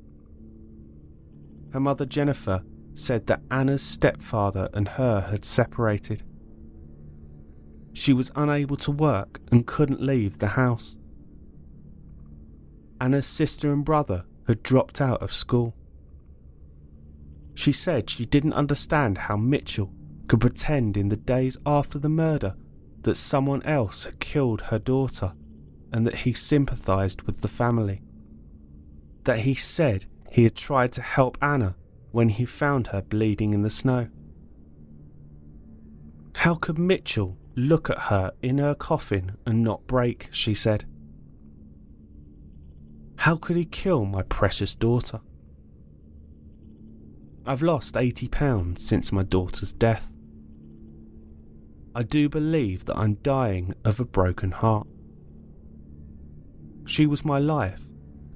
Her 1.71 1.79
mother 1.79 2.05
Jennifer 2.05 2.63
said 2.93 3.27
that 3.27 3.41
Anna's 3.49 3.81
stepfather 3.81 4.69
and 4.73 4.87
her 4.89 5.21
had 5.29 5.45
separated. 5.45 6.23
She 7.93 8.11
was 8.11 8.31
unable 8.35 8.75
to 8.77 8.91
work 8.91 9.39
and 9.51 9.65
couldn't 9.65 10.01
leave 10.01 10.39
the 10.39 10.47
house. 10.47 10.97
Anna's 12.99 13.25
sister 13.25 13.71
and 13.71 13.85
brother 13.85 14.25
had 14.47 14.63
dropped 14.63 14.99
out 14.99 15.21
of 15.21 15.33
school. 15.33 15.73
She 17.53 17.71
said 17.71 18.09
she 18.09 18.25
didn't 18.25 18.53
understand 18.53 19.17
how 19.17 19.37
Mitchell 19.37 19.93
could 20.27 20.41
pretend 20.41 20.97
in 20.97 21.09
the 21.09 21.17
days 21.17 21.57
after 21.65 21.99
the 21.99 22.09
murder 22.09 22.55
that 23.03 23.15
someone 23.15 23.61
else 23.63 24.05
had 24.05 24.19
killed 24.19 24.61
her 24.61 24.79
daughter 24.79 25.33
and 25.91 26.05
that 26.05 26.15
he 26.15 26.33
sympathised 26.33 27.21
with 27.23 27.41
the 27.41 27.47
family. 27.47 28.01
That 29.23 29.39
he 29.39 29.53
said 29.53 30.05
he 30.31 30.43
had 30.43 30.55
tried 30.55 30.91
to 30.93 31.01
help 31.01 31.37
Anna 31.41 31.75
when 32.11 32.29
he 32.29 32.45
found 32.45 32.87
her 32.87 33.01
bleeding 33.01 33.53
in 33.53 33.61
the 33.61 33.69
snow. 33.69 34.09
How 36.37 36.55
could 36.55 36.77
Mitchell 36.77 37.37
look 37.55 37.89
at 37.89 37.99
her 37.99 38.33
in 38.41 38.57
her 38.57 38.75
coffin 38.75 39.37
and 39.45 39.63
not 39.63 39.87
break? 39.87 40.29
she 40.31 40.53
said. 40.53 40.85
How 43.17 43.35
could 43.35 43.57
he 43.57 43.65
kill 43.65 44.05
my 44.05 44.23
precious 44.23 44.75
daughter? 44.75 45.21
I've 47.45 47.61
lost 47.61 47.95
£80 47.95 48.79
since 48.79 49.11
my 49.11 49.23
daughter's 49.23 49.71
death. 49.73 50.11
I 51.97 52.03
do 52.03 52.27
believe 52.27 52.83
that 52.85 52.97
I'm 52.97 53.13
dying 53.15 53.73
of 53.85 54.01
a 54.01 54.05
broken 54.05 54.51
heart. 54.51 54.85
She 56.85 57.05
was 57.05 57.23
my 57.23 57.39
life, 57.39 57.85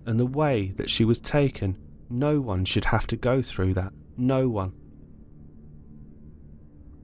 and 0.06 0.18
the 0.18 0.26
way 0.26 0.68
that 0.78 0.90
she 0.90 1.04
was 1.04 1.20
taken, 1.20 1.78
no 2.10 2.40
one 2.40 2.64
should 2.64 2.86
have 2.86 3.06
to 3.08 3.18
go 3.18 3.42
through 3.42 3.74
that. 3.74 3.92
No 4.16 4.48
one. 4.48 4.72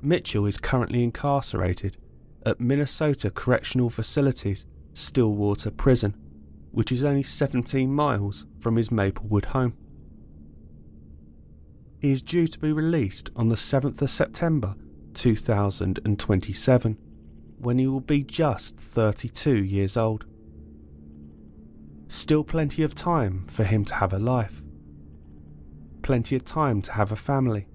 Mitchell 0.01 0.45
is 0.45 0.57
currently 0.57 1.03
incarcerated 1.03 1.97
at 2.45 2.61
Minnesota 2.61 3.29
Correctional 3.29 3.89
Facilities 3.89 4.65
Stillwater 4.93 5.71
Prison, 5.71 6.15
which 6.71 6.89
is 6.89 7.03
only 7.03 7.23
17 7.23 7.93
miles 7.93 8.45
from 8.61 8.77
his 8.77 8.91
Maplewood 8.91 9.45
home. 9.45 9.75
He 11.99 12.11
is 12.11 12.21
due 12.21 12.47
to 12.47 12.59
be 12.59 12.71
released 12.71 13.29
on 13.35 13.49
the 13.49 13.55
7th 13.55 14.01
of 14.01 14.09
September 14.09 14.75
2027, 15.15 16.97
when 17.57 17.79
he 17.79 17.87
will 17.87 17.99
be 17.99 18.23
just 18.23 18.77
32 18.77 19.63
years 19.63 19.97
old. 19.97 20.25
Still 22.07 22.43
plenty 22.43 22.83
of 22.83 22.93
time 22.93 23.47
for 23.47 23.63
him 23.63 23.83
to 23.85 23.95
have 23.95 24.13
a 24.13 24.19
life. 24.19 24.61
Plenty 26.03 26.35
of 26.35 26.45
time 26.45 26.81
to 26.83 26.91
have 26.91 27.11
a 27.11 27.15
family. 27.15 27.67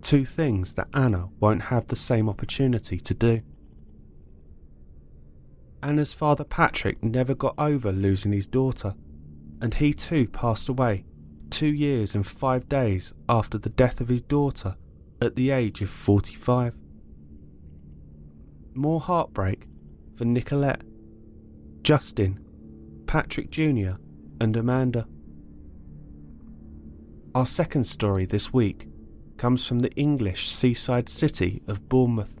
Two 0.00 0.24
things 0.24 0.74
that 0.74 0.88
Anna 0.94 1.28
won't 1.40 1.62
have 1.62 1.88
the 1.88 1.96
same 1.96 2.28
opportunity 2.28 2.98
to 2.98 3.14
do. 3.14 3.42
Anna's 5.82 6.14
father 6.14 6.44
Patrick 6.44 7.02
never 7.02 7.34
got 7.34 7.54
over 7.58 7.90
losing 7.90 8.32
his 8.32 8.46
daughter, 8.46 8.94
and 9.60 9.74
he 9.74 9.92
too 9.92 10.28
passed 10.28 10.68
away 10.68 11.04
two 11.50 11.66
years 11.66 12.14
and 12.14 12.26
five 12.26 12.68
days 12.68 13.12
after 13.28 13.56
the 13.58 13.70
death 13.70 14.00
of 14.00 14.08
his 14.08 14.22
daughter 14.22 14.76
at 15.20 15.36
the 15.36 15.50
age 15.50 15.80
of 15.82 15.90
45. 15.90 16.76
More 18.74 19.00
heartbreak 19.00 19.66
for 20.14 20.24
Nicolette, 20.24 20.82
Justin, 21.82 22.40
Patrick 23.06 23.50
Jr., 23.50 23.92
and 24.40 24.56
Amanda. 24.56 25.06
Our 27.34 27.46
second 27.46 27.84
story 27.84 28.26
this 28.26 28.52
week 28.52 28.88
comes 29.36 29.66
from 29.66 29.80
the 29.80 29.92
English 29.92 30.48
seaside 30.48 31.08
city 31.08 31.62
of 31.66 31.88
Bournemouth. 31.88 32.40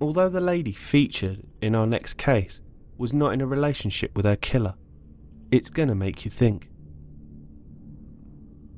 Although 0.00 0.28
the 0.28 0.40
lady 0.40 0.72
featured 0.72 1.42
in 1.60 1.74
our 1.74 1.86
next 1.86 2.14
case 2.14 2.60
was 2.98 3.12
not 3.12 3.32
in 3.32 3.40
a 3.40 3.46
relationship 3.46 4.16
with 4.16 4.24
her 4.24 4.36
killer, 4.36 4.74
it's 5.50 5.70
gonna 5.70 5.94
make 5.94 6.24
you 6.24 6.30
think. 6.30 6.68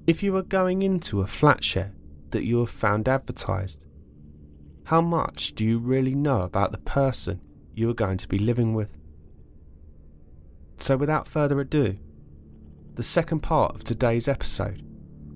If 0.07 0.23
you 0.23 0.37
are 0.37 0.43
going 0.43 0.83
into 0.83 1.21
a 1.21 1.27
flat 1.27 1.65
share 1.65 1.93
that 2.37 2.45
you 2.45 2.59
have 2.59 2.69
found 2.69 3.09
advertised, 3.09 3.87
how 4.85 5.01
much 5.01 5.55
do 5.55 5.65
you 5.65 5.79
really 5.79 6.15
know 6.15 6.43
about 6.43 6.71
the 6.71 6.77
person 6.77 7.41
you 7.73 7.89
are 7.89 7.95
going 7.95 8.19
to 8.19 8.29
be 8.29 8.39
living 8.39 8.75
with? 8.75 8.99
So, 10.77 10.99
without 10.99 11.27
further 11.27 11.59
ado, 11.61 11.99
the 12.93 13.03
second 13.03 13.41
part 13.41 13.75
of 13.75 13.85
today's 13.85 14.29
episode 14.29 14.85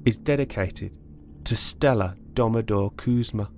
is 0.04 0.18
dedicated 0.18 0.98
to 1.44 1.56
Stela 1.56 2.16
Domador 2.34 2.94
Kuzma. 2.98 3.50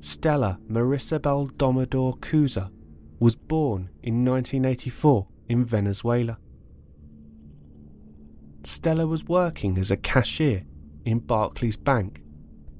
Stela 0.00 0.58
Marisabel 0.68 1.52
Domador 1.52 2.18
Cuza 2.18 2.72
was 3.20 3.36
born 3.36 3.90
in 4.02 4.24
1984 4.24 5.28
in 5.48 5.64
Venezuela. 5.64 6.38
Stela 8.64 9.06
was 9.06 9.24
working 9.24 9.78
as 9.78 9.92
a 9.92 9.96
cashier 9.96 10.64
in 11.04 11.18
Barclays 11.20 11.76
Bank, 11.76 12.22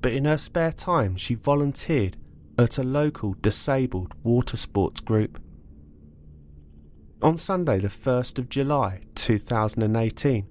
but 0.00 0.12
in 0.12 0.24
her 0.24 0.36
spare 0.36 0.72
time 0.72 1.16
she 1.16 1.34
volunteered 1.34 2.16
at 2.58 2.78
a 2.78 2.82
local 2.82 3.34
disabled 3.40 4.14
water 4.22 4.56
sports 4.56 5.00
group. 5.00 5.40
On 7.22 7.36
Sunday, 7.36 7.78
the 7.78 7.88
1st 7.88 8.38
of 8.38 8.48
July 8.48 9.02
2018, 9.14 10.46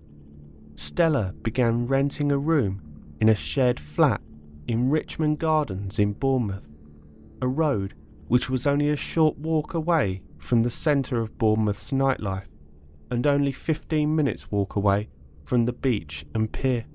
Stela 0.76 1.34
began 1.44 1.86
renting 1.86 2.32
a 2.32 2.38
room 2.38 2.82
in 3.20 3.30
a 3.30 3.36
shared 3.36 3.80
flat 3.80 4.22
in 4.68 4.90
Richmond 4.90 5.38
Gardens 5.40 6.00
in 6.00 6.14
Bournemouth, 6.14 6.70
a 7.42 7.48
road 7.48 7.94
which 8.28 8.50
was 8.50 8.66
only 8.66 8.90
a 8.90 8.96
short 8.96 9.38
walk 9.38 9.74
away 9.74 10.22
from 10.38 10.64
the 10.64 10.72
centre 10.72 11.20
of 11.20 11.38
Bournemouth's 11.38 11.92
nightlife 11.92 12.48
and 13.10 13.28
only 13.28 13.52
15 13.52 14.16
minutes 14.16 14.50
walk 14.50 14.78
away 14.78 15.10
from 15.44 15.66
the 15.66 15.74
beach 15.74 16.26
and 16.34 16.52
pier. 16.52 16.86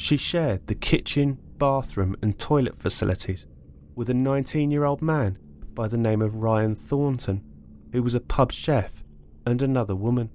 She 0.00 0.16
shared 0.16 0.66
the 0.66 0.74
kitchen, 0.74 1.36
bathroom, 1.58 2.16
and 2.22 2.38
toilet 2.38 2.78
facilities 2.78 3.46
with 3.94 4.08
a 4.08 4.14
19 4.14 4.70
year 4.70 4.84
old 4.84 5.02
man 5.02 5.36
by 5.74 5.88
the 5.88 5.98
name 5.98 6.22
of 6.22 6.36
Ryan 6.42 6.74
Thornton, 6.74 7.44
who 7.92 8.02
was 8.02 8.14
a 8.14 8.20
pub 8.20 8.50
chef, 8.50 9.04
and 9.44 9.60
another 9.60 9.94
woman. 9.94 10.30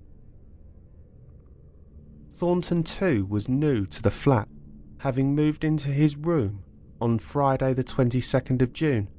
Thornton, 2.29 2.83
too, 2.83 3.25
was 3.25 3.49
new 3.49 3.87
to 3.87 4.03
the 4.03 4.11
flat, 4.11 4.47
having 4.99 5.33
moved 5.33 5.63
into 5.63 5.89
his 5.89 6.15
room 6.15 6.63
on 7.01 7.17
Friday, 7.17 7.73
the 7.73 7.83
22nd 7.83 8.61
of 8.61 8.71
June, 8.71 9.09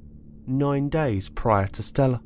nine 0.47 0.87
days 0.87 1.27
prior 1.27 1.67
to 1.67 1.83
Stela. 1.83 2.21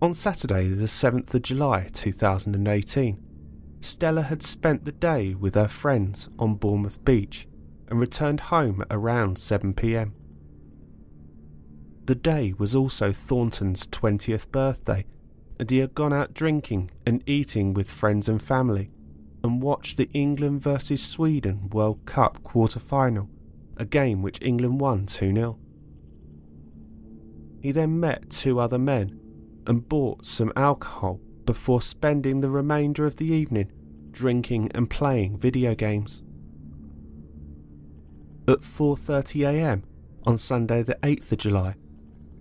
On 0.00 0.14
Saturday, 0.14 0.68
the 0.68 0.86
7th 0.86 1.34
of 1.34 1.42
July 1.42 1.90
2018, 1.92 3.22
Stela 3.80 4.22
had 4.22 4.42
spent 4.42 4.84
the 4.84 4.92
day 4.92 5.34
with 5.34 5.54
her 5.54 5.68
friends 5.68 6.28
on 6.38 6.54
Bournemouth 6.54 7.02
Beach 7.04 7.48
and 7.88 7.98
returned 7.98 8.40
home 8.40 8.82
at 8.82 8.88
around 8.90 9.36
7pm. 9.36 10.12
The 12.04 12.14
day 12.14 12.54
was 12.58 12.74
also 12.74 13.12
Thornton's 13.12 13.86
20th 13.86 14.50
birthday, 14.50 15.06
and 15.58 15.70
he 15.70 15.78
had 15.78 15.94
gone 15.94 16.12
out 16.12 16.34
drinking 16.34 16.90
and 17.06 17.22
eating 17.26 17.72
with 17.72 17.90
friends 17.90 18.28
and 18.28 18.42
family 18.42 18.90
and 19.42 19.62
watched 19.62 19.96
the 19.96 20.10
England 20.12 20.60
vs 20.60 21.02
Sweden 21.02 21.70
World 21.70 22.04
Cup 22.04 22.42
quarter 22.42 22.80
final, 22.80 23.30
a 23.78 23.84
game 23.86 24.22
which 24.22 24.42
England 24.42 24.80
won 24.80 25.06
2 25.06 25.34
0. 25.34 25.58
He 27.62 27.72
then 27.72 28.00
met 28.00 28.30
two 28.30 28.58
other 28.58 28.78
men 28.78 29.18
and 29.66 29.88
bought 29.88 30.26
some 30.26 30.52
alcohol 30.56 31.20
before 31.50 31.82
spending 31.82 32.40
the 32.40 32.48
remainder 32.48 33.04
of 33.04 33.16
the 33.16 33.26
evening 33.26 33.68
drinking 34.12 34.70
and 34.72 34.88
playing 34.88 35.36
video 35.36 35.74
games. 35.74 36.22
At 38.46 38.60
4:30 38.60 39.48
a.m. 39.48 39.82
on 40.24 40.38
Sunday 40.38 40.84
the 40.84 40.96
8th 41.02 41.32
of 41.32 41.38
July, 41.38 41.74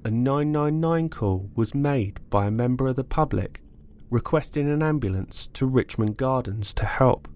a 0.05 0.11
999 0.11 1.09
call 1.09 1.49
was 1.55 1.73
made 1.73 2.19
by 2.29 2.45
a 2.45 2.51
member 2.51 2.87
of 2.87 2.97
the 2.97 3.03
public 3.03 3.63
requesting 4.11 4.69
an 4.69 4.83
ambulance 4.83 5.47
to 5.47 5.65
Richmond 5.65 6.15
Gardens 6.15 6.71
to 6.75 6.85
help. 6.85 7.27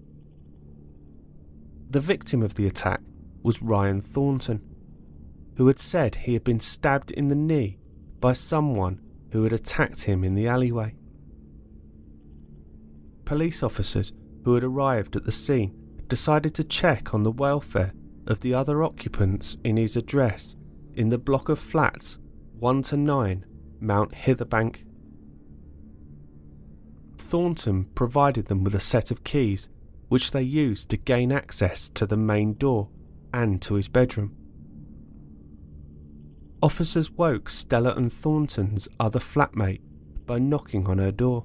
The 1.90 1.98
victim 1.98 2.40
of 2.40 2.54
the 2.54 2.68
attack 2.68 3.00
was 3.42 3.62
Ryan 3.62 4.00
Thornton, 4.00 4.62
who 5.56 5.66
had 5.66 5.80
said 5.80 6.14
he 6.14 6.34
had 6.34 6.44
been 6.44 6.60
stabbed 6.60 7.10
in 7.10 7.26
the 7.26 7.42
knee 7.48 7.78
by 8.20 8.32
someone 8.32 9.00
who 9.32 9.42
had 9.42 9.52
attacked 9.52 10.04
him 10.04 10.22
in 10.22 10.36
the 10.36 10.46
alleyway. 10.46 10.94
Police 13.24 13.62
officers 13.62 14.12
who 14.44 14.54
had 14.54 14.64
arrived 14.64 15.16
at 15.16 15.24
the 15.24 15.32
scene 15.32 15.74
decided 16.08 16.54
to 16.54 16.64
check 16.64 17.14
on 17.14 17.22
the 17.22 17.30
welfare 17.30 17.92
of 18.26 18.40
the 18.40 18.54
other 18.54 18.82
occupants 18.82 19.56
in 19.64 19.76
his 19.76 19.96
address 19.96 20.56
in 20.94 21.08
the 21.08 21.18
block 21.18 21.48
of 21.48 21.58
flats 21.58 22.18
1 22.58 22.82
to 22.82 22.96
9 22.96 23.44
Mount 23.80 24.12
Hitherbank 24.12 24.84
Thornton 27.18 27.86
provided 27.94 28.46
them 28.46 28.62
with 28.62 28.74
a 28.74 28.80
set 28.80 29.10
of 29.10 29.24
keys, 29.24 29.68
which 30.08 30.30
they 30.30 30.42
used 30.42 30.90
to 30.90 30.96
gain 30.96 31.32
access 31.32 31.88
to 31.88 32.06
the 32.06 32.16
main 32.16 32.54
door 32.54 32.90
and 33.32 33.60
to 33.62 33.74
his 33.74 33.88
bedroom. 33.88 34.36
Officers 36.62 37.10
woke 37.10 37.48
Stela 37.48 37.94
and 37.94 38.12
Thornton's 38.12 38.88
other 39.00 39.18
flatmate 39.18 39.80
by 40.26 40.38
knocking 40.38 40.86
on 40.86 40.98
her 40.98 41.10
door. 41.10 41.44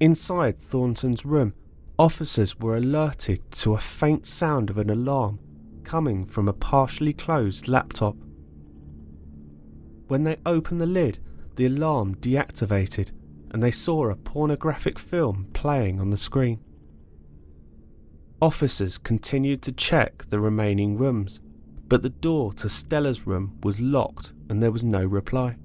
Inside 0.00 0.60
Thornton's 0.60 1.24
room, 1.24 1.54
officers 1.98 2.56
were 2.60 2.76
alerted 2.76 3.50
to 3.50 3.74
a 3.74 3.78
faint 3.78 4.26
sound 4.26 4.70
of 4.70 4.78
an 4.78 4.90
alarm 4.90 5.40
coming 5.82 6.24
from 6.24 6.48
a 6.48 6.52
partially 6.52 7.12
closed 7.12 7.66
laptop. 7.66 8.16
When 10.06 10.22
they 10.22 10.36
opened 10.46 10.80
the 10.80 10.86
lid, 10.86 11.18
the 11.56 11.66
alarm 11.66 12.14
deactivated 12.16 13.10
and 13.50 13.60
they 13.60 13.72
saw 13.72 14.08
a 14.08 14.14
pornographic 14.14 15.00
film 15.00 15.48
playing 15.52 16.00
on 16.00 16.10
the 16.10 16.16
screen. 16.16 16.60
Officers 18.40 18.98
continued 18.98 19.62
to 19.62 19.72
check 19.72 20.26
the 20.26 20.38
remaining 20.38 20.96
rooms, 20.96 21.40
but 21.88 22.04
the 22.04 22.10
door 22.10 22.52
to 22.52 22.68
Stela's 22.68 23.26
room 23.26 23.58
was 23.64 23.80
locked 23.80 24.32
and 24.48 24.62
there 24.62 24.70
was 24.70 24.84
no 24.84 25.04
reply. 25.04 25.56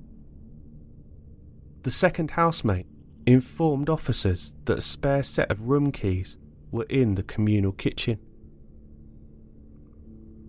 The 1.84 1.92
second 1.92 2.32
housemate 2.32 2.88
informed 3.26 3.90
officers 3.90 4.54
that 4.66 4.80
a 4.80 4.82
spare 4.82 5.24
set 5.24 5.50
of 5.52 5.68
room 5.68 5.92
keys 5.92 6.38
were 6.72 6.86
in 6.90 7.16
the 7.16 7.24
communal 7.24 7.72
kitchen. 7.72 8.20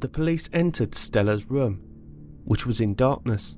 The 0.01 0.09
police 0.09 0.51
entered 0.53 0.95
Stela's 0.95 1.51
room, 1.51 1.81
which 2.45 2.67
was 2.67 2.81
in 2.81 2.95
darkness. 2.95 3.57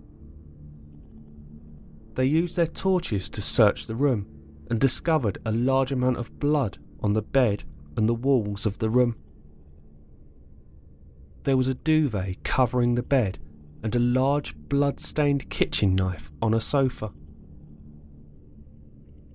They 2.15 2.25
used 2.25 2.57
their 2.57 2.67
torches 2.67 3.29
to 3.31 3.43
search 3.43 3.87
the 3.87 3.95
room 3.95 4.27
and 4.71 4.81
discovered 4.81 5.39
a 5.45 5.53
large 5.53 5.93
amount 5.93 6.17
of 6.19 6.39
blood 6.39 6.79
on 7.03 7.13
the 7.13 7.23
bed 7.23 7.65
and 7.97 8.09
the 8.09 8.15
walls 8.15 8.67
of 8.67 8.79
the 8.79 8.91
room. 8.91 9.17
There 11.45 11.57
was 11.57 11.69
a 11.69 11.75
duvet 11.75 12.43
covering 12.43 12.95
the 12.95 13.03
bed 13.03 13.39
and 13.83 13.95
a 13.95 14.01
large 14.01 14.57
blood 14.57 14.99
stained 14.99 15.49
kitchen 15.49 15.95
knife 15.95 16.31
on 16.43 16.55
a 16.55 16.61
sofa. 16.61 17.13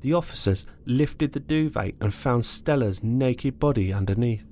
The 0.01 0.13
officers 0.13 0.65
lifted 0.85 1.31
the 1.31 1.39
duvet 1.39 1.95
and 2.01 2.13
found 2.13 2.45
Stela's 2.45 3.03
naked 3.03 3.59
body 3.59 3.93
underneath. 3.93 4.45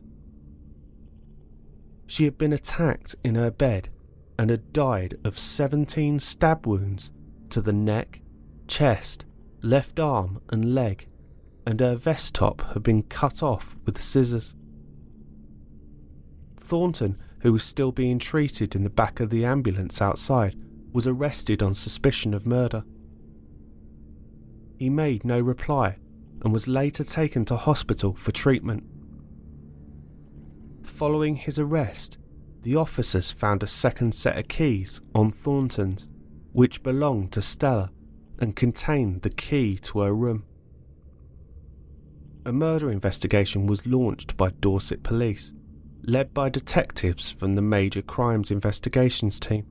She 2.05 2.25
had 2.25 2.37
been 2.37 2.53
attacked 2.53 3.15
in 3.23 3.35
her 3.35 3.51
bed 3.51 3.89
and 4.37 4.49
had 4.49 4.73
died 4.73 5.17
of 5.23 5.37
17 5.37 6.19
stab 6.19 6.65
wounds 6.65 7.11
to 7.49 7.61
the 7.61 7.73
neck, 7.73 8.21
chest, 8.67 9.25
left 9.61 9.99
arm, 9.99 10.41
and 10.49 10.73
leg, 10.73 11.07
and 11.65 11.79
her 11.79 11.95
vest 11.95 12.35
top 12.35 12.61
had 12.73 12.83
been 12.83 13.03
cut 13.03 13.43
off 13.43 13.75
with 13.85 14.01
scissors. 14.01 14.55
Thornton, 16.57 17.17
who 17.41 17.53
was 17.53 17.63
still 17.63 17.91
being 17.91 18.19
treated 18.19 18.75
in 18.75 18.83
the 18.83 18.89
back 18.89 19.19
of 19.19 19.29
the 19.29 19.45
ambulance 19.45 20.01
outside, 20.01 20.55
was 20.93 21.07
arrested 21.07 21.61
on 21.61 21.73
suspicion 21.73 22.33
of 22.33 22.45
murder. 22.45 22.83
He 24.79 24.89
made 24.89 25.25
no 25.25 25.41
reply 25.41 25.97
and 26.41 26.53
was 26.53 26.69
later 26.69 27.03
taken 27.03 27.43
to 27.45 27.57
hospital 27.57 28.13
for 28.13 28.31
treatment. 28.31 28.85
Following 30.83 31.35
his 31.35 31.59
arrest, 31.59 32.17
the 32.61 32.77
officers 32.77 33.29
found 33.29 33.61
a 33.61 33.67
second 33.67 34.13
set 34.13 34.37
of 34.37 34.47
keys 34.47 35.01
on 35.13 35.31
Thornton's 35.31 36.07
which 36.53 36.81
belonged 36.81 37.33
to 37.33 37.41
Stela 37.41 37.91
and 38.39 38.55
contained 38.55 39.23
the 39.23 39.29
key 39.29 39.77
to 39.79 39.99
her 39.99 40.15
room. 40.15 40.45
A 42.45 42.53
murder 42.53 42.89
investigation 42.89 43.67
was 43.67 43.85
launched 43.85 44.37
by 44.37 44.51
Dorset 44.61 45.03
Police, 45.03 45.51
led 46.03 46.33
by 46.33 46.47
detectives 46.47 47.29
from 47.29 47.55
the 47.55 47.61
Major 47.61 48.01
Crimes 48.01 48.49
Investigations 48.49 49.41
Team. 49.41 49.65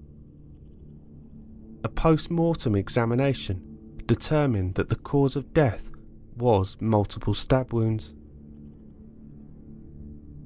A 1.83 1.89
post 1.89 2.31
mortem 2.31 2.75
examination 2.75 3.68
determined 4.09 4.75
that 4.75 4.89
the 4.89 4.97
cause 4.97 5.37
of 5.37 5.55
death 5.55 5.93
was 6.37 6.77
multiple 6.81 7.35
stab 7.35 7.73
wounds. 7.73 8.15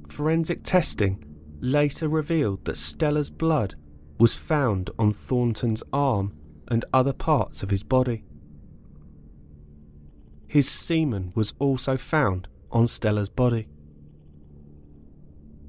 Forensic 0.09 0.63
testing 0.63 1.25
later 1.61 2.09
revealed 2.09 2.65
that 2.67 2.77
Stela's 2.77 3.31
blood 3.31 3.77
was 4.19 4.35
found 4.35 4.91
on 4.99 5.13
Thornton's 5.13 5.83
arm 5.93 6.35
and 6.69 6.85
other 6.93 7.13
parts 7.13 7.63
of 7.63 7.71
his 7.71 7.83
body. 7.83 8.25
His 10.49 10.69
semen 10.69 11.33
was 11.35 11.55
also 11.59 11.97
found 11.97 12.49
on 12.71 12.89
Stela's 12.89 13.31
body. 13.31 13.69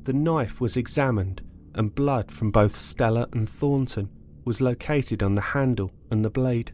The 0.03 0.13
knife 0.13 0.59
was 0.59 0.75
examined, 0.75 1.41
and 1.75 1.95
blood 1.95 2.31
from 2.31 2.51
both 2.51 2.71
Stela 2.71 3.29
and 3.31 3.47
Thornton 3.47 4.09
was 4.43 4.59
located 4.59 5.23
on 5.23 5.35
the 5.35 5.41
handle 5.41 5.91
and 6.11 6.25
the 6.25 6.29
blade. 6.29 6.73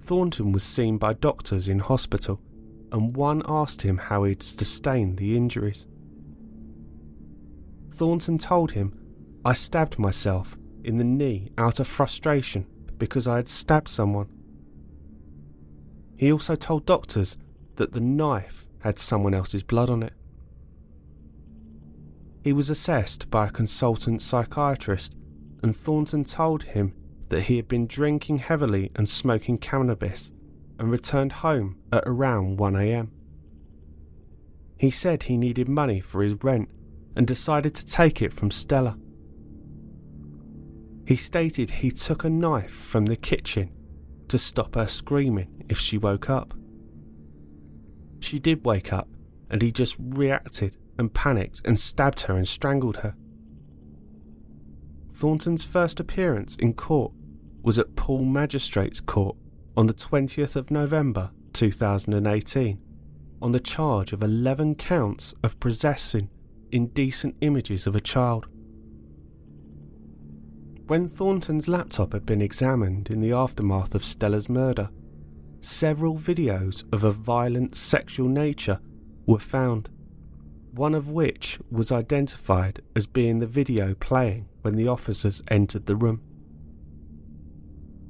Thornton 0.00 0.52
was 0.52 0.62
seen 0.64 0.98
by 0.98 1.12
doctors 1.12 1.68
in 1.68 1.78
hospital, 1.78 2.40
and 2.90 3.14
one 3.14 3.42
asked 3.46 3.82
him 3.82 3.98
how 3.98 4.24
he'd 4.24 4.42
sustained 4.42 5.18
the 5.18 5.36
injuries. 5.36 5.86
Thornton 7.90 8.38
told 8.38 8.72
him 8.72 8.98
I 9.44 9.52
stabbed 9.52 9.98
myself 9.98 10.56
in 10.84 10.96
the 10.96 11.04
knee 11.04 11.50
out 11.58 11.80
of 11.80 11.86
frustration 11.86 12.66
because 12.98 13.28
I 13.28 13.36
had 13.36 13.48
stabbed 13.48 13.88
someone. 13.88 14.28
He 16.16 16.32
also 16.32 16.56
told 16.56 16.86
doctors 16.86 17.36
that 17.76 17.92
the 17.92 18.00
knife 18.00 18.66
had 18.80 18.98
someone 18.98 19.34
else's 19.34 19.62
blood 19.62 19.90
on 19.90 20.02
it. 20.02 20.12
He 22.42 22.52
was 22.52 22.70
assessed 22.70 23.30
by 23.30 23.46
a 23.46 23.50
consultant 23.50 24.22
psychiatrist, 24.22 25.14
and 25.62 25.76
Thornton 25.76 26.24
told 26.24 26.62
him 26.64 26.94
that 27.30 27.42
he 27.42 27.56
had 27.56 27.68
been 27.68 27.86
drinking 27.86 28.38
heavily 28.38 28.90
and 28.94 29.08
smoking 29.08 29.56
cannabis 29.56 30.30
and 30.78 30.90
returned 30.90 31.32
home 31.32 31.78
at 31.92 32.02
around 32.06 32.58
1am. 32.58 33.08
He 34.76 34.90
said 34.90 35.24
he 35.24 35.36
needed 35.36 35.68
money 35.68 36.00
for 36.00 36.22
his 36.22 36.34
rent 36.42 36.68
and 37.16 37.26
decided 37.26 37.74
to 37.74 37.86
take 37.86 38.20
it 38.22 38.32
from 38.32 38.50
Stela. 38.50 38.98
He 41.06 41.16
stated 41.16 41.70
he 41.70 41.90
took 41.90 42.24
a 42.24 42.30
knife 42.30 42.70
from 42.70 43.06
the 43.06 43.16
kitchen 43.16 43.72
to 44.28 44.38
stop 44.38 44.74
her 44.74 44.86
screaming 44.86 45.64
if 45.68 45.78
she 45.78 45.98
woke 45.98 46.30
up. 46.30 46.54
She 48.20 48.38
did 48.38 48.64
wake 48.64 48.92
up, 48.92 49.08
and 49.50 49.60
he 49.60 49.72
just 49.72 49.96
reacted 49.98 50.76
and 50.98 51.12
panicked 51.12 51.62
and 51.64 51.78
stabbed 51.78 52.22
her 52.22 52.36
and 52.36 52.46
strangled 52.46 52.98
her. 52.98 53.16
Thornton's 55.12 55.64
first 55.64 55.98
appearance 55.98 56.56
in 56.56 56.74
court 56.74 57.12
was 57.62 57.78
at 57.78 57.96
Poole 57.96 58.24
Magistrates 58.24 59.00
Court 59.00 59.36
on 59.76 59.86
the 59.86 59.94
20th 59.94 60.56
of 60.56 60.70
November 60.70 61.30
2018 61.52 62.80
on 63.42 63.52
the 63.52 63.60
charge 63.60 64.12
of 64.12 64.22
11 64.22 64.74
counts 64.74 65.34
of 65.42 65.58
possessing 65.60 66.28
indecent 66.72 67.36
images 67.40 67.86
of 67.86 67.96
a 67.96 68.00
child. 68.00 68.46
When 70.86 71.08
Thornton's 71.08 71.68
laptop 71.68 72.12
had 72.12 72.26
been 72.26 72.42
examined 72.42 73.10
in 73.10 73.20
the 73.20 73.32
aftermath 73.32 73.94
of 73.94 74.04
Stela's 74.04 74.48
murder, 74.48 74.90
several 75.60 76.16
videos 76.16 76.84
of 76.92 77.04
a 77.04 77.12
violent 77.12 77.76
sexual 77.76 78.28
nature 78.28 78.80
were 79.26 79.38
found, 79.38 79.88
one 80.72 80.94
of 80.94 81.10
which 81.10 81.58
was 81.70 81.92
identified 81.92 82.82
as 82.96 83.06
being 83.06 83.38
the 83.38 83.46
video 83.46 83.94
playing 83.94 84.48
when 84.62 84.76
the 84.76 84.88
officers 84.88 85.42
entered 85.48 85.86
the 85.86 85.96
room. 85.96 86.22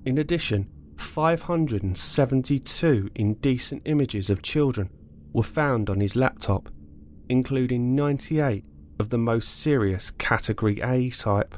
In 0.05 0.19
addition, 0.19 0.69
572 0.97 3.11
indecent 3.15 3.83
images 3.85 4.31
of 4.31 4.43
children 4.43 4.91
were 5.33 5.43
found 5.43 5.91
on 5.91 6.01
his 6.01 6.17
laptop, 6.17 6.71
including 7.29 7.95
98 7.95 8.65
of 8.99 9.11
the 9.11 9.19
most 9.19 9.61
serious 9.61 10.11
Category 10.13 10.81
A 10.81 11.11
type. 11.11 11.55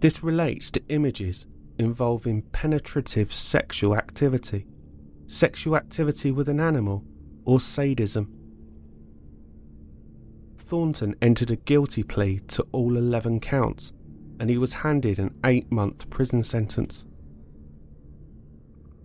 This 0.00 0.22
relates 0.22 0.70
to 0.72 0.82
images 0.88 1.46
involving 1.78 2.42
penetrative 2.42 3.32
sexual 3.32 3.96
activity, 3.96 4.66
sexual 5.26 5.76
activity 5.76 6.32
with 6.32 6.48
an 6.48 6.58
animal, 6.58 7.04
or 7.44 7.60
sadism. 7.60 8.34
Thornton 10.56 11.14
entered 11.22 11.50
a 11.50 11.56
guilty 11.56 12.02
plea 12.02 12.40
to 12.48 12.66
all 12.72 12.96
11 12.96 13.40
counts 13.40 13.92
and 14.40 14.50
he 14.50 14.58
was 14.58 14.72
handed 14.72 15.20
an 15.20 15.38
eight 15.44 15.70
month 15.70 16.10
prison 16.10 16.42
sentence. 16.42 17.04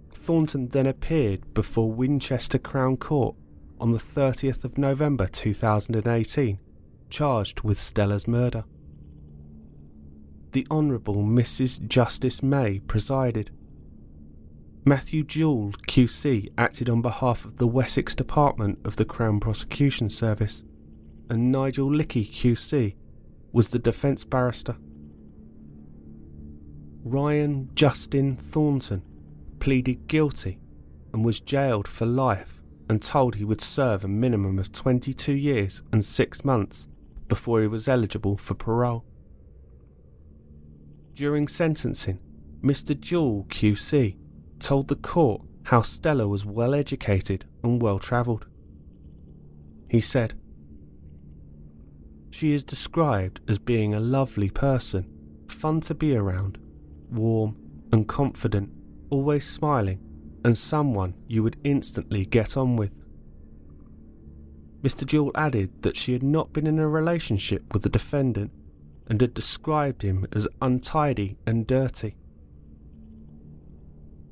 Thornton 0.10 0.70
then 0.70 0.88
appeared 0.88 1.54
before 1.54 1.92
Winchester 1.92 2.58
Crown 2.58 2.98
Court 2.98 3.36
on 3.80 3.92
the 3.92 4.00
30th 4.00 4.64
of 4.64 4.80
November 4.80 5.28
2018, 5.28 6.58
charged 7.12 7.62
with 7.62 7.78
Stela's 7.78 8.28
murder 8.28 8.64
the 10.56 10.66
Honourable 10.72 11.16
Mrs. 11.16 11.86
Justice 11.86 12.42
May 12.42 12.80
presided. 12.80 13.52
Matthew 14.86 15.26
Jewell, 15.26 15.74
QC, 15.86 16.50
acted 16.58 16.90
on 16.90 17.02
behalf 17.02 17.44
of 17.44 17.58
the 17.58 17.68
Wessex 17.68 18.16
Department 18.16 18.80
of 18.86 18.96
the 18.96 19.04
Crown 19.04 19.42
Prosecution 19.42 20.10
Service, 20.10 20.64
and 21.30 21.52
Nigel 21.52 21.94
Lickley, 21.94 22.24
QC, 22.24 22.96
was 23.52 23.68
the 23.68 23.80
defence 23.80 24.24
barrister. 24.24 24.78
Ryan 27.08 27.70
Justin 27.76 28.36
Thornton 28.36 29.04
pleaded 29.60 30.08
guilty 30.08 30.58
and 31.14 31.24
was 31.24 31.40
jailed 31.40 31.88
for 31.88 32.08
life 32.08 32.64
and 32.90 33.00
told 33.00 33.36
he 33.36 33.46
would 33.46 33.62
serve 33.62 34.04
a 34.04 34.08
minimum 34.08 34.58
of 34.58 34.72
22 34.72 35.32
years 35.34 35.84
and 35.94 36.04
6 36.04 36.44
months 36.44 36.88
before 37.28 37.62
he 37.62 37.68
was 37.68 37.88
eligible 37.88 38.38
for 38.38 38.56
parole. 38.56 39.06
During 41.14 41.48
sentencing, 41.48 42.20
Mr. 42.64 43.00
Jewell 43.00 43.46
QC 43.50 44.18
told 44.58 44.88
the 44.88 44.96
court 44.96 45.44
how 45.66 45.84
Stela 45.84 46.28
was 46.28 46.44
well 46.44 46.74
educated 46.74 47.46
and 47.64 47.80
well 47.80 48.00
travelled. 48.00 48.48
He 49.92 50.02
said, 50.02 50.34
She 52.32 52.52
is 52.52 52.64
described 52.64 53.42
as 53.48 53.60
being 53.60 53.94
a 53.94 54.00
lovely 54.00 54.50
person, 54.50 55.08
fun 55.48 55.82
to 55.82 55.94
be 55.94 56.16
around, 56.16 56.58
warm 57.12 57.56
and 57.92 58.08
confident, 58.08 58.70
always 59.10 59.48
smiling, 59.48 60.00
and 60.44 60.58
someone 60.58 61.14
you 61.28 61.44
would 61.44 61.58
instantly 61.64 62.26
get 62.26 62.56
on 62.56 62.76
with. 62.76 62.92
Mr. 64.82 65.06
Jewell 65.06 65.32
added 65.34 65.82
that 65.82 65.96
she 65.96 66.14
had 66.14 66.22
not 66.22 66.54
been 66.54 66.68
in 66.68 66.78
a 66.78 66.88
relationship 66.88 67.74
with 67.74 67.82
the 67.82 67.90
defendant 67.90 68.52
and 69.08 69.20
had 69.20 69.34
described 69.34 70.04
him 70.04 70.28
as 70.34 70.48
untidy 70.62 71.38
and 71.48 71.66
dirty. 71.66 72.16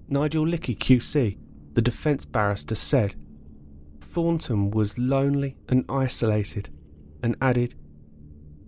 Nigel 0.07 0.45
Lickley 0.45 0.75
QC, 0.75 1.37
the 1.73 1.81
defence 1.81 2.25
barrister, 2.25 2.75
said 2.75 3.15
Thornton 3.99 4.69
was 4.69 4.97
lonely 4.99 5.57
and 5.69 5.85
isolated, 5.89 6.69
and 7.23 7.35
added, 7.41 7.73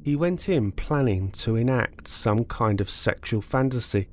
He 0.06 0.16
went 0.16 0.48
in 0.48 0.72
planning 0.72 1.32
to 1.32 1.56
enact 1.56 2.08
some 2.08 2.46
kind 2.46 2.80
of 2.80 2.92
sexual 2.92 3.42
fantasy, 3.42 4.08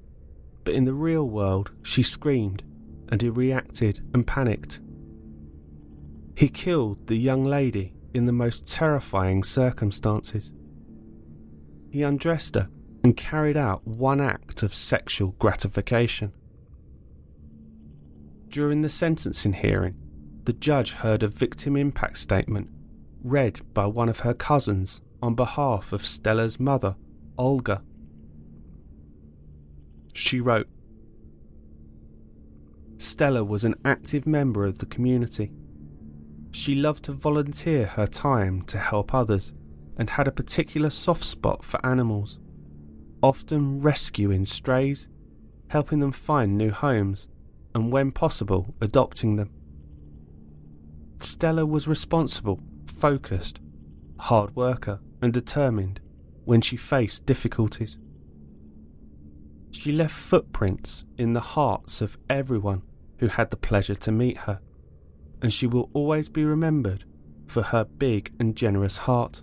but 0.64 0.72
in 0.72 0.86
the 0.86 0.94
real 0.94 1.28
world 1.28 1.70
she 1.82 2.02
screamed 2.02 2.62
and 3.10 3.20
he 3.20 3.28
reacted 3.28 4.00
and 4.14 4.26
panicked. 4.26 4.80
He 6.34 6.48
killed 6.48 7.08
the 7.08 7.16
young 7.16 7.44
lady 7.44 7.92
in 8.14 8.24
the 8.24 8.32
most 8.32 8.66
terrifying 8.66 9.44
circumstances. 9.44 10.54
He 11.90 12.02
undressed 12.02 12.54
her 12.54 12.70
and 13.04 13.14
carried 13.14 13.58
out 13.58 13.86
one 13.86 14.22
act 14.22 14.62
of 14.62 14.72
sexual 14.72 15.32
gratification. 15.32 16.32
During 18.48 18.80
the 18.80 18.88
sentencing 18.88 19.52
hearing, 19.52 19.96
the 20.44 20.54
judge 20.54 20.92
heard 20.92 21.22
a 21.22 21.28
victim 21.28 21.76
impact 21.76 22.16
statement 22.16 22.70
read 23.22 23.60
by 23.74 23.84
one 23.84 24.08
of 24.08 24.20
her 24.20 24.32
cousins 24.32 25.02
on 25.22 25.34
behalf 25.34 25.92
of 25.92 26.04
Stela's 26.04 26.58
mother, 26.58 26.96
Olga. 27.38 27.82
She 30.12 30.40
wrote 30.40 30.68
Stela 32.98 33.44
was 33.44 33.64
an 33.64 33.74
active 33.84 34.26
member 34.26 34.64
of 34.64 34.78
the 34.78 34.86
community. 34.86 35.52
She 36.50 36.74
loved 36.74 37.04
to 37.04 37.12
volunteer 37.12 37.86
her 37.86 38.06
time 38.06 38.62
to 38.62 38.78
help 38.78 39.14
others 39.14 39.52
and 39.96 40.10
had 40.10 40.28
a 40.28 40.32
particular 40.32 40.90
soft 40.90 41.24
spot 41.24 41.64
for 41.64 41.84
animals, 41.84 42.38
often 43.22 43.80
rescuing 43.80 44.44
strays, 44.44 45.08
helping 45.70 46.00
them 46.00 46.12
find 46.12 46.56
new 46.56 46.70
homes, 46.70 47.28
and 47.74 47.92
when 47.92 48.12
possible, 48.12 48.74
adopting 48.80 49.36
them. 49.36 49.50
Stela 51.20 51.64
was 51.64 51.88
responsible, 51.88 52.60
focused, 52.86 53.60
hard 54.18 54.54
worker, 54.54 55.00
and 55.22 55.32
determined 55.32 56.00
when 56.44 56.60
she 56.60 56.76
faced 56.76 57.24
difficulties. 57.24 57.98
She 59.70 59.92
left 59.92 60.14
footprints 60.14 61.04
in 61.16 61.32
the 61.32 61.40
hearts 61.40 62.02
of 62.02 62.18
everyone 62.28 62.82
who 63.18 63.28
had 63.28 63.50
the 63.50 63.56
pleasure 63.56 63.94
to 63.94 64.12
meet 64.12 64.36
her, 64.38 64.60
and 65.40 65.52
she 65.52 65.66
will 65.66 65.88
always 65.94 66.28
be 66.28 66.44
remembered 66.44 67.04
for 67.46 67.62
her 67.62 67.84
big 67.84 68.32
and 68.38 68.56
generous 68.56 68.96
heart. 68.96 69.42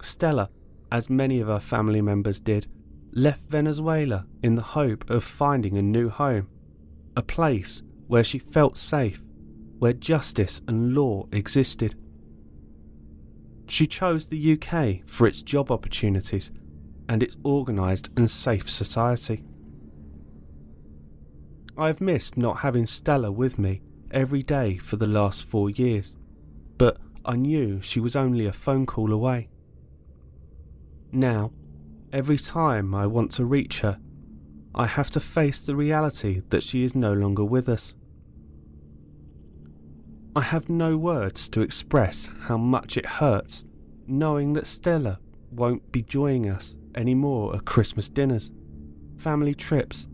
Stela, 0.00 0.48
as 0.90 1.10
many 1.10 1.40
of 1.40 1.48
her 1.48 1.60
family 1.60 2.00
members 2.00 2.40
did, 2.40 2.66
left 3.12 3.48
Venezuela 3.48 4.26
in 4.42 4.54
the 4.54 4.62
hope 4.62 5.08
of 5.10 5.24
finding 5.24 5.76
a 5.76 5.82
new 5.82 6.08
home, 6.08 6.48
a 7.16 7.22
place 7.22 7.82
where 8.06 8.24
she 8.24 8.38
felt 8.38 8.78
safe, 8.78 9.22
where 9.78 9.92
justice 9.92 10.60
and 10.68 10.94
law 10.94 11.26
existed. 11.32 11.94
She 13.70 13.86
chose 13.86 14.26
the 14.26 14.52
UK 14.54 15.08
for 15.08 15.28
its 15.28 15.44
job 15.44 15.70
opportunities 15.70 16.50
and 17.08 17.22
its 17.22 17.36
organised 17.44 18.10
and 18.16 18.28
safe 18.28 18.68
society. 18.68 19.44
I've 21.78 22.00
missed 22.00 22.36
not 22.36 22.58
having 22.58 22.84
Stela 22.84 23.30
with 23.30 23.60
me 23.60 23.80
every 24.10 24.42
day 24.42 24.76
for 24.76 24.96
the 24.96 25.06
last 25.06 25.44
four 25.44 25.70
years, 25.70 26.16
but 26.78 26.98
I 27.24 27.36
knew 27.36 27.80
she 27.80 28.00
was 28.00 28.16
only 28.16 28.44
a 28.44 28.52
phone 28.52 28.86
call 28.86 29.12
away. 29.12 29.48
Now, 31.12 31.52
every 32.12 32.38
time 32.38 32.92
I 32.92 33.06
want 33.06 33.30
to 33.32 33.44
reach 33.44 33.80
her, 33.80 34.00
I 34.74 34.86
have 34.86 35.10
to 35.10 35.20
face 35.20 35.60
the 35.60 35.76
reality 35.76 36.42
that 36.48 36.64
she 36.64 36.82
is 36.82 36.96
no 36.96 37.12
longer 37.12 37.44
with 37.44 37.68
us. 37.68 37.94
I 40.40 40.44
have 40.44 40.70
no 40.70 40.96
words 40.96 41.50
to 41.50 41.60
express 41.60 42.30
how 42.44 42.56
much 42.56 42.96
it 42.96 43.04
hurts 43.04 43.66
knowing 44.06 44.54
that 44.54 44.66
Stela 44.66 45.20
won't 45.50 45.92
be 45.92 46.00
joining 46.00 46.48
us 46.48 46.74
anymore 46.94 47.54
at 47.54 47.66
Christmas 47.66 48.08
dinners, 48.08 48.50
family 49.18 49.54
trips, 49.54 50.08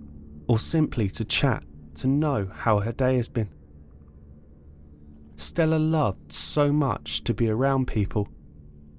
or 0.48 0.58
simply 0.58 1.08
to 1.10 1.24
chat 1.24 1.62
to 1.94 2.08
know 2.08 2.50
how 2.52 2.80
her 2.80 2.90
day 2.90 3.14
has 3.18 3.28
been. 3.28 3.50
Stela 5.36 5.76
loved 5.76 6.32
so 6.32 6.72
much 6.72 7.22
to 7.22 7.32
be 7.32 7.48
around 7.48 7.86
people, 7.86 8.28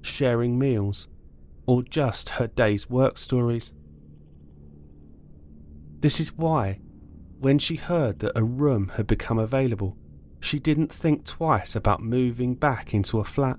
sharing 0.01 0.57
meals, 0.57 1.09
or 1.65 1.83
just 1.83 2.29
her 2.29 2.47
day's 2.47 2.89
work 2.89 3.17
stories. 3.17 3.73
This 5.99 6.21
is 6.21 6.31
why, 6.37 6.79
when 7.37 7.59
she 7.59 7.75
heard 7.75 8.19
that 8.19 8.37
a 8.37 8.45
room 8.45 8.93
had 8.95 9.07
become 9.07 9.37
available, 9.37 9.97
she 10.39 10.59
didn't 10.59 10.91
think 10.91 11.25
twice 11.25 11.75
about 11.75 12.01
moving 12.01 12.55
back 12.55 12.93
into 12.93 13.19
a 13.19 13.23
flat. 13.23 13.57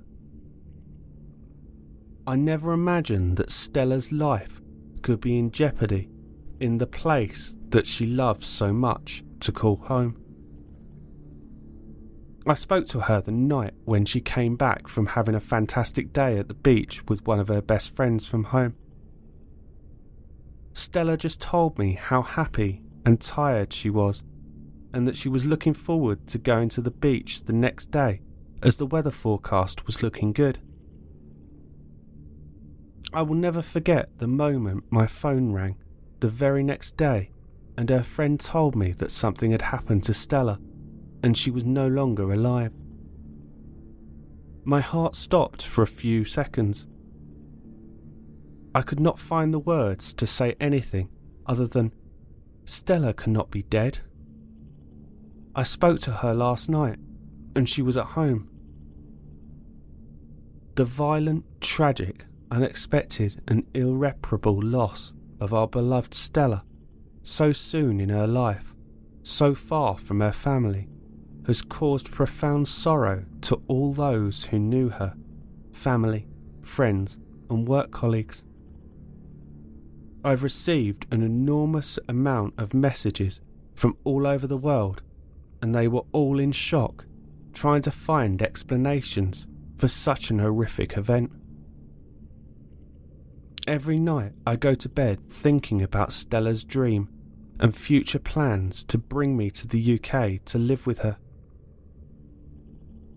I 2.27 2.37
never 2.37 2.73
imagined 2.73 3.37
that 3.39 3.51
Stela's 3.51 4.13
life 4.13 4.61
could 5.03 5.21
be 5.21 5.39
in 5.39 5.51
jeopardy 5.51 6.11
in 6.61 6.79
the 6.79 6.87
place 6.87 7.57
that 7.71 7.87
she 7.87 8.07
loves 8.07 8.47
so 8.47 8.73
much 8.73 9.23
to 9.41 9.53
call 9.53 9.77
home. 9.77 10.17
I 12.47 12.55
spoke 12.55 12.87
to 12.87 13.01
her 13.01 13.21
the 13.21 13.33
night 13.33 13.75
when 13.85 14.05
she 14.05 14.21
came 14.21 14.57
back 14.57 14.89
from 14.89 15.07
having 15.07 15.35
a 15.35 15.41
fantastic 15.41 16.13
day 16.13 16.39
at 16.39 16.49
the 16.49 16.55
beach 16.55 17.05
with 17.07 17.27
one 17.27 17.39
of 17.39 17.49
her 17.49 17.61
best 17.61 17.95
friends 17.95 18.27
from 18.27 18.45
home. 18.45 18.75
Stela 20.73 21.17
just 21.17 21.41
told 21.41 21.79
me 21.79 21.93
how 21.93 22.23
happy 22.23 22.83
and 23.05 23.21
tired 23.21 23.73
she 23.73 23.91
was, 23.91 24.23
and 24.93 25.07
that 25.07 25.17
she 25.17 25.29
was 25.29 25.45
looking 25.45 25.75
forward 25.75 26.27
to 26.29 26.39
going 26.39 26.69
to 26.71 26.81
the 26.81 26.91
beach 26.91 27.45
the 27.45 27.53
next 27.53 27.91
day 27.91 28.21
as 28.63 28.77
the 28.77 28.87
weather 28.87 29.11
forecast 29.11 29.87
was 29.87 30.03
looking 30.03 30.33
good. 30.33 30.59
I 33.13 33.23
will 33.23 33.37
never 33.37 33.63
forget 33.63 34.19
the 34.19 34.27
moment 34.27 34.85
my 34.91 35.07
phone 35.07 35.53
rang 35.53 35.77
the 36.21 36.29
very 36.29 36.63
next 36.63 36.97
day 36.97 37.31
and 37.77 37.89
her 37.91 38.03
friend 38.03 38.41
told 38.41 38.75
me 38.75 38.93
that 38.93 39.11
something 39.11 39.53
had 39.53 39.63
happened 39.63 40.03
to 40.05 40.15
Stela 40.15 40.59
and 41.23 41.37
she 41.37 41.51
was 41.51 41.65
no 41.65 41.87
longer 41.87 42.33
alive. 42.33 42.73
My 44.65 44.81
heart 44.81 45.15
stopped 45.15 45.65
for 45.65 45.83
a 45.83 45.87
few 45.87 46.25
seconds. 46.25 46.87
I 48.75 48.83
could 48.83 49.01
not 49.01 49.19
find 49.19 49.55
the 49.55 49.59
words 49.59 50.13
to 50.15 50.27
say 50.27 50.57
anything 50.61 51.09
other 51.47 51.67
than, 51.67 51.93
Stela 52.67 53.15
cannot 53.15 53.51
be 53.51 53.63
dead. 53.63 54.01
I 55.59 55.65
spoke 55.65 55.99
to 56.03 56.13
her 56.13 56.35
last 56.35 56.71
night 56.71 57.01
and 57.57 57.69
she 57.69 57.83
was 57.83 57.97
at 57.97 58.07
home. 58.07 58.49
The 60.77 60.85
violent, 60.85 61.47
tragic, 61.61 62.27
unexpected, 62.53 63.43
and 63.49 63.67
irreparable 63.75 64.63
loss 64.63 65.13
of 65.41 65.53
our 65.53 65.67
beloved 65.67 66.15
Stela 66.15 66.65
so 67.25 67.51
soon 67.51 68.01
in 68.01 68.09
her 68.09 68.29
life, 68.29 68.73
so 69.25 69.53
far 69.53 69.99
from 69.99 70.21
her 70.21 70.31
family, 70.31 70.87
has 71.47 71.61
caused 71.61 72.13
profound 72.13 72.69
sorrow 72.69 73.25
to 73.41 73.61
all 73.67 73.93
those 73.93 74.45
who 74.45 74.61
knew 74.61 74.91
her 74.91 75.17
family, 75.73 76.29
friends, 76.61 77.19
and 77.51 77.67
work 77.67 77.91
colleagues. 77.91 78.45
I've 80.23 80.45
received 80.45 81.05
an 81.11 81.23
enormous 81.25 81.99
amount 82.09 82.55
of 82.59 82.75
messages 82.75 83.41
from 83.75 83.97
all 84.05 84.25
over 84.25 84.47
the 84.47 84.57
world, 84.57 85.03
and 85.63 85.75
they 85.75 85.89
were 85.89 86.05
all 86.13 86.39
in 86.39 86.53
shock, 86.53 87.07
trying 87.53 87.83
to 87.83 87.91
find 87.91 88.43
explanations 88.43 89.47
for 89.77 89.89
such 89.89 90.31
an 90.31 90.39
horrific 90.39 90.97
event. 90.97 91.31
Every 93.67 93.99
night 93.99 94.33
I 94.47 94.57
go 94.57 94.75
to 94.75 94.89
bed 94.89 95.29
thinking 95.29 95.83
about 95.83 96.13
Stela's 96.13 96.65
dream 96.65 97.09
and 97.61 97.77
future 97.77 98.19
plans 98.19 98.85
to 98.85 98.99
bring 98.99 99.37
me 99.37 99.51
to 99.51 99.67
the 99.67 100.01
UK 100.01 100.45
to 100.47 100.59
live 100.59 100.87
with 100.87 101.01
her. 101.01 101.19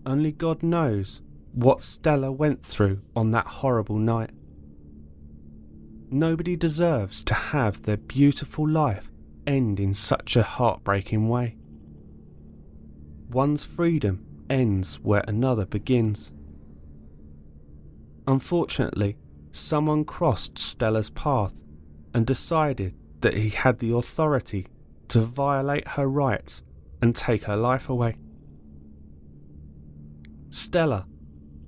Only 0.04 0.32
God 0.32 0.62
knows 0.62 1.22
what 1.52 1.80
Stela 1.80 2.32
went 2.32 2.64
through 2.64 3.02
on 3.14 3.30
that 3.30 3.46
horrible 3.46 3.98
night. 3.98 4.30
Nobody 6.10 6.56
deserves 6.56 7.24
to 7.24 7.34
have 7.34 7.82
their 7.82 7.96
beautiful 7.96 8.68
life 8.68 9.10
end 9.46 9.80
in 9.80 9.94
such 9.94 10.36
a 10.36 10.42
heartbreaking 10.42 11.28
way. 11.28 11.56
One's 13.32 13.64
freedom 13.64 14.26
ends 14.50 14.96
where 15.00 15.24
another 15.26 15.64
begins. 15.64 16.32
Unfortunately, 18.26 19.16
someone 19.52 20.04
crossed 20.04 20.58
Stela's 20.58 21.08
path 21.08 21.62
and 22.12 22.26
decided 22.26 22.94
that 23.20 23.34
he 23.34 23.48
had 23.48 23.78
the 23.78 23.96
authority 23.96 24.66
to 25.08 25.20
violate 25.20 25.88
her 25.88 26.06
rights 26.06 26.62
and 27.00 27.16
take 27.16 27.44
her 27.44 27.56
life 27.56 27.88
away. 27.88 28.16
Stela 30.50 31.06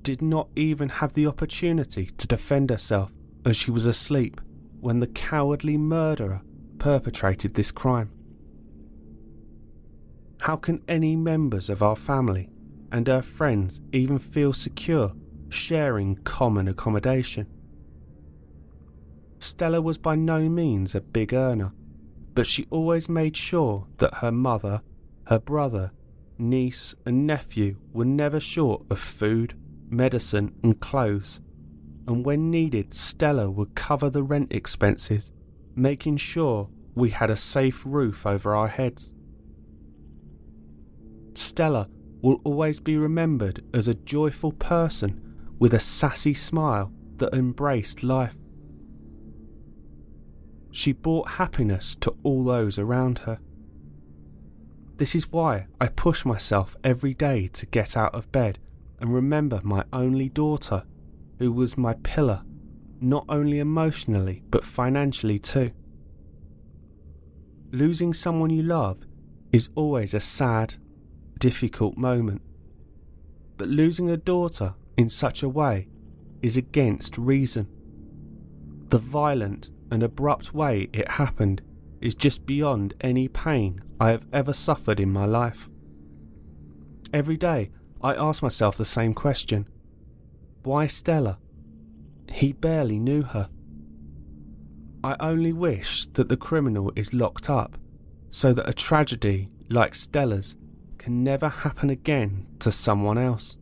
did 0.02 0.20
not 0.20 0.50
even 0.54 0.90
have 0.90 1.14
the 1.14 1.26
opportunity 1.26 2.06
to 2.18 2.26
defend 2.26 2.68
herself 2.68 3.10
as 3.46 3.56
she 3.56 3.70
was 3.70 3.86
asleep 3.86 4.38
when 4.80 5.00
the 5.00 5.06
cowardly 5.06 5.78
murderer 5.78 6.42
perpetrated 6.78 7.54
this 7.54 7.72
crime. 7.72 8.10
How 10.40 10.56
can 10.56 10.82
any 10.88 11.16
members 11.16 11.70
of 11.70 11.82
our 11.82 11.96
family 11.96 12.50
and 12.92 13.08
our 13.08 13.22
friends 13.22 13.80
even 13.92 14.18
feel 14.18 14.52
secure 14.52 15.12
sharing 15.48 16.16
common 16.16 16.68
accommodation? 16.68 17.46
Stela 19.38 19.80
was 19.80 19.98
by 19.98 20.16
no 20.16 20.48
means 20.48 20.94
a 20.94 21.00
big 21.00 21.32
earner, 21.32 21.72
but 22.34 22.46
she 22.46 22.66
always 22.70 23.08
made 23.08 23.36
sure 23.36 23.86
that 23.98 24.14
her 24.14 24.32
mother, 24.32 24.82
her 25.28 25.38
brother, 25.38 25.92
niece, 26.38 26.94
and 27.06 27.26
nephew 27.26 27.76
were 27.92 28.04
never 28.04 28.40
short 28.40 28.82
of 28.90 28.98
food, 28.98 29.54
medicine, 29.88 30.54
and 30.62 30.80
clothes. 30.80 31.40
And 32.06 32.24
when 32.24 32.50
needed, 32.50 32.92
Stela 32.92 33.50
would 33.50 33.74
cover 33.74 34.10
the 34.10 34.22
rent 34.22 34.52
expenses, 34.52 35.32
making 35.74 36.16
sure 36.18 36.68
we 36.94 37.10
had 37.10 37.30
a 37.30 37.36
safe 37.36 37.84
roof 37.86 38.26
over 38.26 38.54
our 38.54 38.68
heads. 38.68 39.12
Stela 41.38 41.88
will 42.22 42.40
always 42.44 42.80
be 42.80 42.96
remembered 42.96 43.62
as 43.74 43.88
a 43.88 43.94
joyful 43.94 44.52
person 44.52 45.20
with 45.58 45.74
a 45.74 45.80
sassy 45.80 46.34
smile 46.34 46.92
that 47.16 47.34
embraced 47.34 48.02
life. 48.02 48.34
She 50.70 50.92
brought 50.92 51.32
happiness 51.32 51.94
to 51.96 52.12
all 52.22 52.44
those 52.44 52.78
around 52.78 53.18
her. 53.20 53.38
This 54.96 55.14
is 55.14 55.30
why 55.30 55.66
I 55.80 55.88
push 55.88 56.24
myself 56.24 56.76
every 56.82 57.14
day 57.14 57.48
to 57.48 57.66
get 57.66 57.96
out 57.96 58.14
of 58.14 58.32
bed 58.32 58.58
and 59.00 59.12
remember 59.12 59.60
my 59.62 59.84
only 59.92 60.28
daughter, 60.28 60.84
who 61.38 61.52
was 61.52 61.76
my 61.76 61.94
pillar, 62.02 62.42
not 63.00 63.24
only 63.28 63.58
emotionally 63.58 64.42
but 64.50 64.64
financially 64.64 65.38
too. 65.38 65.70
Losing 67.70 68.14
someone 68.14 68.50
you 68.50 68.62
love 68.62 68.98
is 69.52 69.68
always 69.74 70.14
a 70.14 70.20
sad, 70.20 70.76
difficult 71.38 71.96
moment. 71.96 72.42
But 73.56 73.68
losing 73.68 74.10
a 74.10 74.16
daughter 74.16 74.74
in 74.96 75.08
such 75.08 75.42
a 75.42 75.48
way 75.48 75.88
is 76.42 76.56
against 76.56 77.18
reason. 77.18 77.68
The 78.88 78.98
violent 78.98 79.70
and 79.90 80.02
abrupt 80.02 80.52
way 80.52 80.88
it 80.92 81.08
happened 81.08 81.62
is 82.00 82.14
just 82.14 82.46
beyond 82.46 82.94
any 83.00 83.28
pain 83.28 83.80
I 83.98 84.10
have 84.10 84.26
ever 84.32 84.52
suffered 84.52 85.00
in 85.00 85.12
my 85.12 85.24
life. 85.24 85.68
Every 87.12 87.36
day 87.36 87.70
I 88.02 88.14
ask 88.14 88.42
myself 88.42 88.76
the 88.76 88.84
same 88.84 89.14
question 89.14 89.66
Why 90.62 90.86
Stela? 90.86 91.38
He 92.30 92.52
barely 92.52 92.98
knew 92.98 93.22
her. 93.22 93.48
I 95.02 95.16
only 95.20 95.52
wish 95.52 96.06
that 96.14 96.28
the 96.28 96.36
criminal 96.36 96.92
is 96.96 97.14
locked 97.14 97.48
up 97.48 97.78
so 98.30 98.52
that 98.52 98.68
a 98.68 98.72
tragedy 98.72 99.50
like 99.68 99.94
Stela's 99.94 100.56
can 100.98 101.22
never 101.22 101.48
happen 101.48 101.90
again 101.90 102.46
to 102.60 102.72
someone 102.72 103.18
else. 103.18 103.56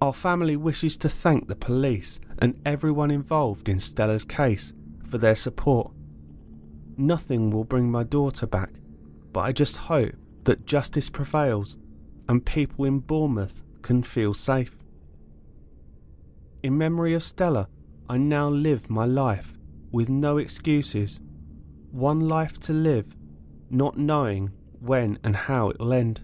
Our 0.00 0.12
family 0.12 0.56
wishes 0.56 0.96
to 0.98 1.08
thank 1.08 1.48
the 1.48 1.56
police 1.56 2.20
and 2.40 2.60
everyone 2.64 3.10
involved 3.10 3.68
in 3.68 3.78
Stela's 3.78 4.24
case 4.24 4.72
for 5.04 5.18
their 5.18 5.34
support. 5.34 5.92
Nothing 6.96 7.50
will 7.50 7.64
bring 7.64 7.90
my 7.90 8.04
daughter 8.04 8.46
back, 8.46 8.70
but 9.32 9.40
I 9.40 9.52
just 9.52 9.76
hope 9.76 10.14
that 10.44 10.66
justice 10.66 11.10
prevails 11.10 11.76
and 12.28 12.44
people 12.44 12.84
in 12.84 13.00
Bournemouth 13.00 13.62
can 13.82 14.02
feel 14.02 14.34
safe. 14.34 14.78
In 16.62 16.78
memory 16.78 17.14
of 17.14 17.22
Stela, 17.22 17.68
I 18.08 18.18
now 18.18 18.48
live 18.48 18.90
my 18.90 19.04
life 19.04 19.56
with 19.90 20.08
no 20.08 20.38
excuses. 20.38 21.20
One 21.90 22.20
life 22.20 22.58
to 22.60 22.72
live, 22.72 23.16
not 23.70 23.96
knowing 23.96 24.52
when 24.80 25.18
and 25.24 25.36
how 25.36 25.70
it 25.70 25.78
will 25.78 25.92
end. 25.92 26.22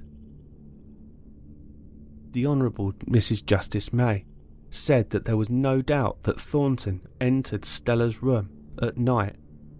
the 2.34 2.46
Honourable 2.46 2.92
Mrs. 3.08 3.46
Justice 3.46 3.92
May 3.92 4.24
said 4.70 5.10
that 5.10 5.24
there 5.24 5.36
was 5.36 5.48
no 5.48 5.80
doubt 5.80 6.24
that 6.24 6.40
Thornton 6.40 7.06
entered 7.20 7.64
Stela's 7.64 8.22
room 8.22 8.50
at 8.82 8.98
night 8.98 9.36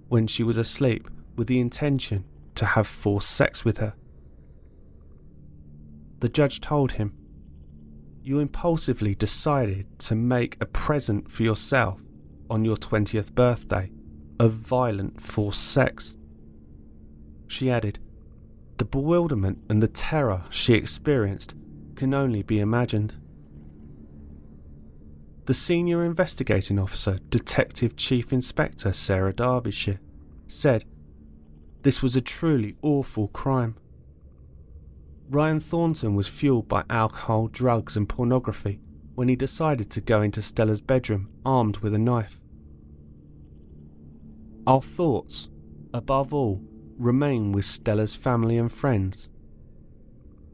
when 0.08 0.28
she 0.28 0.44
was 0.44 0.56
asleep 0.56 1.10
with 1.36 1.48
the 1.48 1.58
intention 1.58 2.24
to 2.54 2.64
have 2.64 2.86
forced 2.86 3.30
sex 3.30 3.64
with 3.64 3.78
her. 3.78 3.94
The 6.20 6.28
judge 6.28 6.60
told 6.60 6.92
him, 6.92 7.12
You 8.22 8.38
impulsively 8.38 9.16
decided 9.16 9.98
to 10.00 10.14
make 10.14 10.56
a 10.60 10.66
present 10.66 11.30
for 11.30 11.42
yourself 11.42 12.04
on 12.48 12.64
your 12.64 12.76
20th 12.76 13.34
birthday 13.34 13.90
of 14.38 14.52
violent 14.52 15.20
forced 15.20 15.72
sex. 15.72 16.14
She 17.48 17.68
added, 17.68 17.98
The 18.76 18.84
bewilderment 18.84 19.58
and 19.68 19.82
the 19.82 19.88
terror 19.88 20.44
she 20.50 20.74
experienced 20.74 21.54
can 21.94 22.12
only 22.12 22.42
be 22.42 22.58
imagined. 22.58 23.14
The 25.46 25.54
senior 25.54 26.04
investigating 26.04 26.78
officer, 26.78 27.18
Detective 27.28 27.96
Chief 27.96 28.32
Inspector 28.32 28.90
Sarah 28.94 29.32
Derbyshire, 29.32 30.00
said 30.46 30.84
this 31.82 32.02
was 32.02 32.16
a 32.16 32.20
truly 32.20 32.76
awful 32.82 33.28
crime. 33.28 33.76
Ryan 35.28 35.60
Thornton 35.60 36.14
was 36.14 36.28
fueled 36.28 36.66
by 36.66 36.84
alcohol, 36.88 37.48
drugs, 37.48 37.96
and 37.96 38.08
pornography 38.08 38.80
when 39.14 39.28
he 39.28 39.36
decided 39.36 39.90
to 39.90 40.00
go 40.00 40.22
into 40.22 40.42
Stela's 40.42 40.80
bedroom 40.80 41.28
armed 41.44 41.78
with 41.78 41.94
a 41.94 41.98
knife. 41.98 42.40
Our 44.66 44.80
thoughts, 44.80 45.50
above 45.92 46.32
all, 46.32 46.62
remain 46.98 47.52
with 47.52 47.64
Stela's 47.64 48.14
family 48.14 48.58
and 48.58 48.70
friends. 48.70 49.28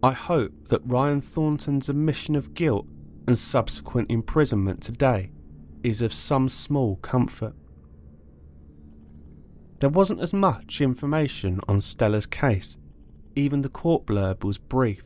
I 0.03 0.12
hope 0.12 0.53
that 0.66 0.80
Ryan 0.84 1.20
Thornton's 1.20 1.88
admission 1.88 2.34
of 2.34 2.55
guilt 2.55 2.86
and 3.26 3.38
subsequent 3.38 4.11
imprisonment 4.11 4.82
today 4.82 5.32
is 5.82 6.03
of 6.03 6.12
some 6.12 6.49
small 6.49 6.97
comfort. 6.97 7.55
There 9.80 9.91
wasn't 9.91 10.20
as 10.20 10.32
much 10.32 10.80
information 10.80 11.61
on 11.68 11.80
Stela's 11.80 12.26
case, 12.26 12.76
even 13.34 13.62
the 13.62 13.68
court 13.68 14.07
blurb 14.07 14.45
was 14.45 14.59
brief. 14.59 15.03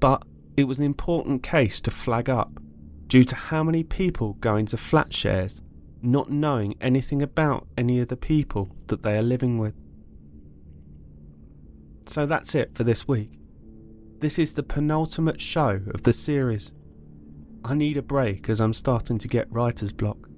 But 0.00 0.24
it 0.56 0.64
was 0.64 0.78
an 0.78 0.84
important 0.84 1.42
case 1.42 1.80
to 1.82 1.90
flag 1.90 2.28
up 2.28 2.60
due 3.06 3.24
to 3.24 3.36
how 3.36 3.62
many 3.62 3.84
people 3.84 4.34
go 4.34 4.56
into 4.56 4.76
flat 4.76 5.12
shares 5.12 5.62
not 6.02 6.30
knowing 6.30 6.74
anything 6.80 7.22
about 7.22 7.66
any 7.76 8.00
of 8.00 8.08
the 8.08 8.16
people 8.16 8.74
that 8.86 9.02
they 9.02 9.16
are 9.16 9.22
living 9.22 9.58
with. 9.58 9.74
So 12.06 12.24
that's 12.24 12.54
it 12.54 12.74
for 12.74 12.84
this 12.84 13.06
week. 13.08 13.38
This 14.20 14.38
is 14.38 14.54
the 14.54 14.62
penultimate 14.62 15.40
show 15.40 15.82
of 15.92 16.02
the 16.02 16.12
series. 16.12 16.72
I 17.64 17.74
need 17.74 17.96
a 17.96 18.02
break 18.02 18.48
as 18.48 18.60
I'm 18.60 18.72
starting 18.72 19.18
to 19.18 19.28
get 19.28 19.50
writer's 19.50 19.92
block. 19.92 20.28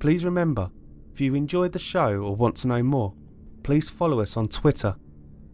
Please 0.00 0.24
remember, 0.24 0.70
if 1.12 1.20
you 1.20 1.34
enjoyed 1.34 1.72
the 1.72 1.78
show 1.78 2.20
or 2.20 2.34
want 2.34 2.56
to 2.56 2.68
know 2.68 2.82
more, 2.82 3.14
please 3.62 3.88
follow 3.88 4.20
us 4.20 4.36
on 4.36 4.46
Twitter 4.46 4.96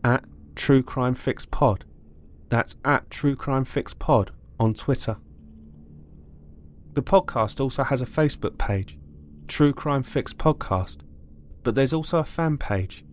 at 0.02 0.24
True 0.56 0.82
Crime 0.82 1.14
Fix 1.14 1.44
Pod. 1.44 1.84
That's 2.48 2.76
at 2.84 3.10
True 3.10 3.36
Crime 3.36 3.66
Fix 3.66 3.92
Pod 3.92 4.32
on 4.58 4.72
Twitter. 4.72 5.18
The 6.94 7.02
podcast 7.02 7.60
also 7.60 7.84
has 7.84 8.00
a 8.00 8.06
Facebook 8.06 8.56
page, 8.58 8.98
True 9.46 9.72
Crime 9.72 10.02
Fix 10.02 10.32
Podcast, 10.32 11.02
but 11.62 11.74
there's 11.74 11.92
also 11.92 12.18
a 12.18 12.24
fan 12.24 12.56
page, 12.56 13.04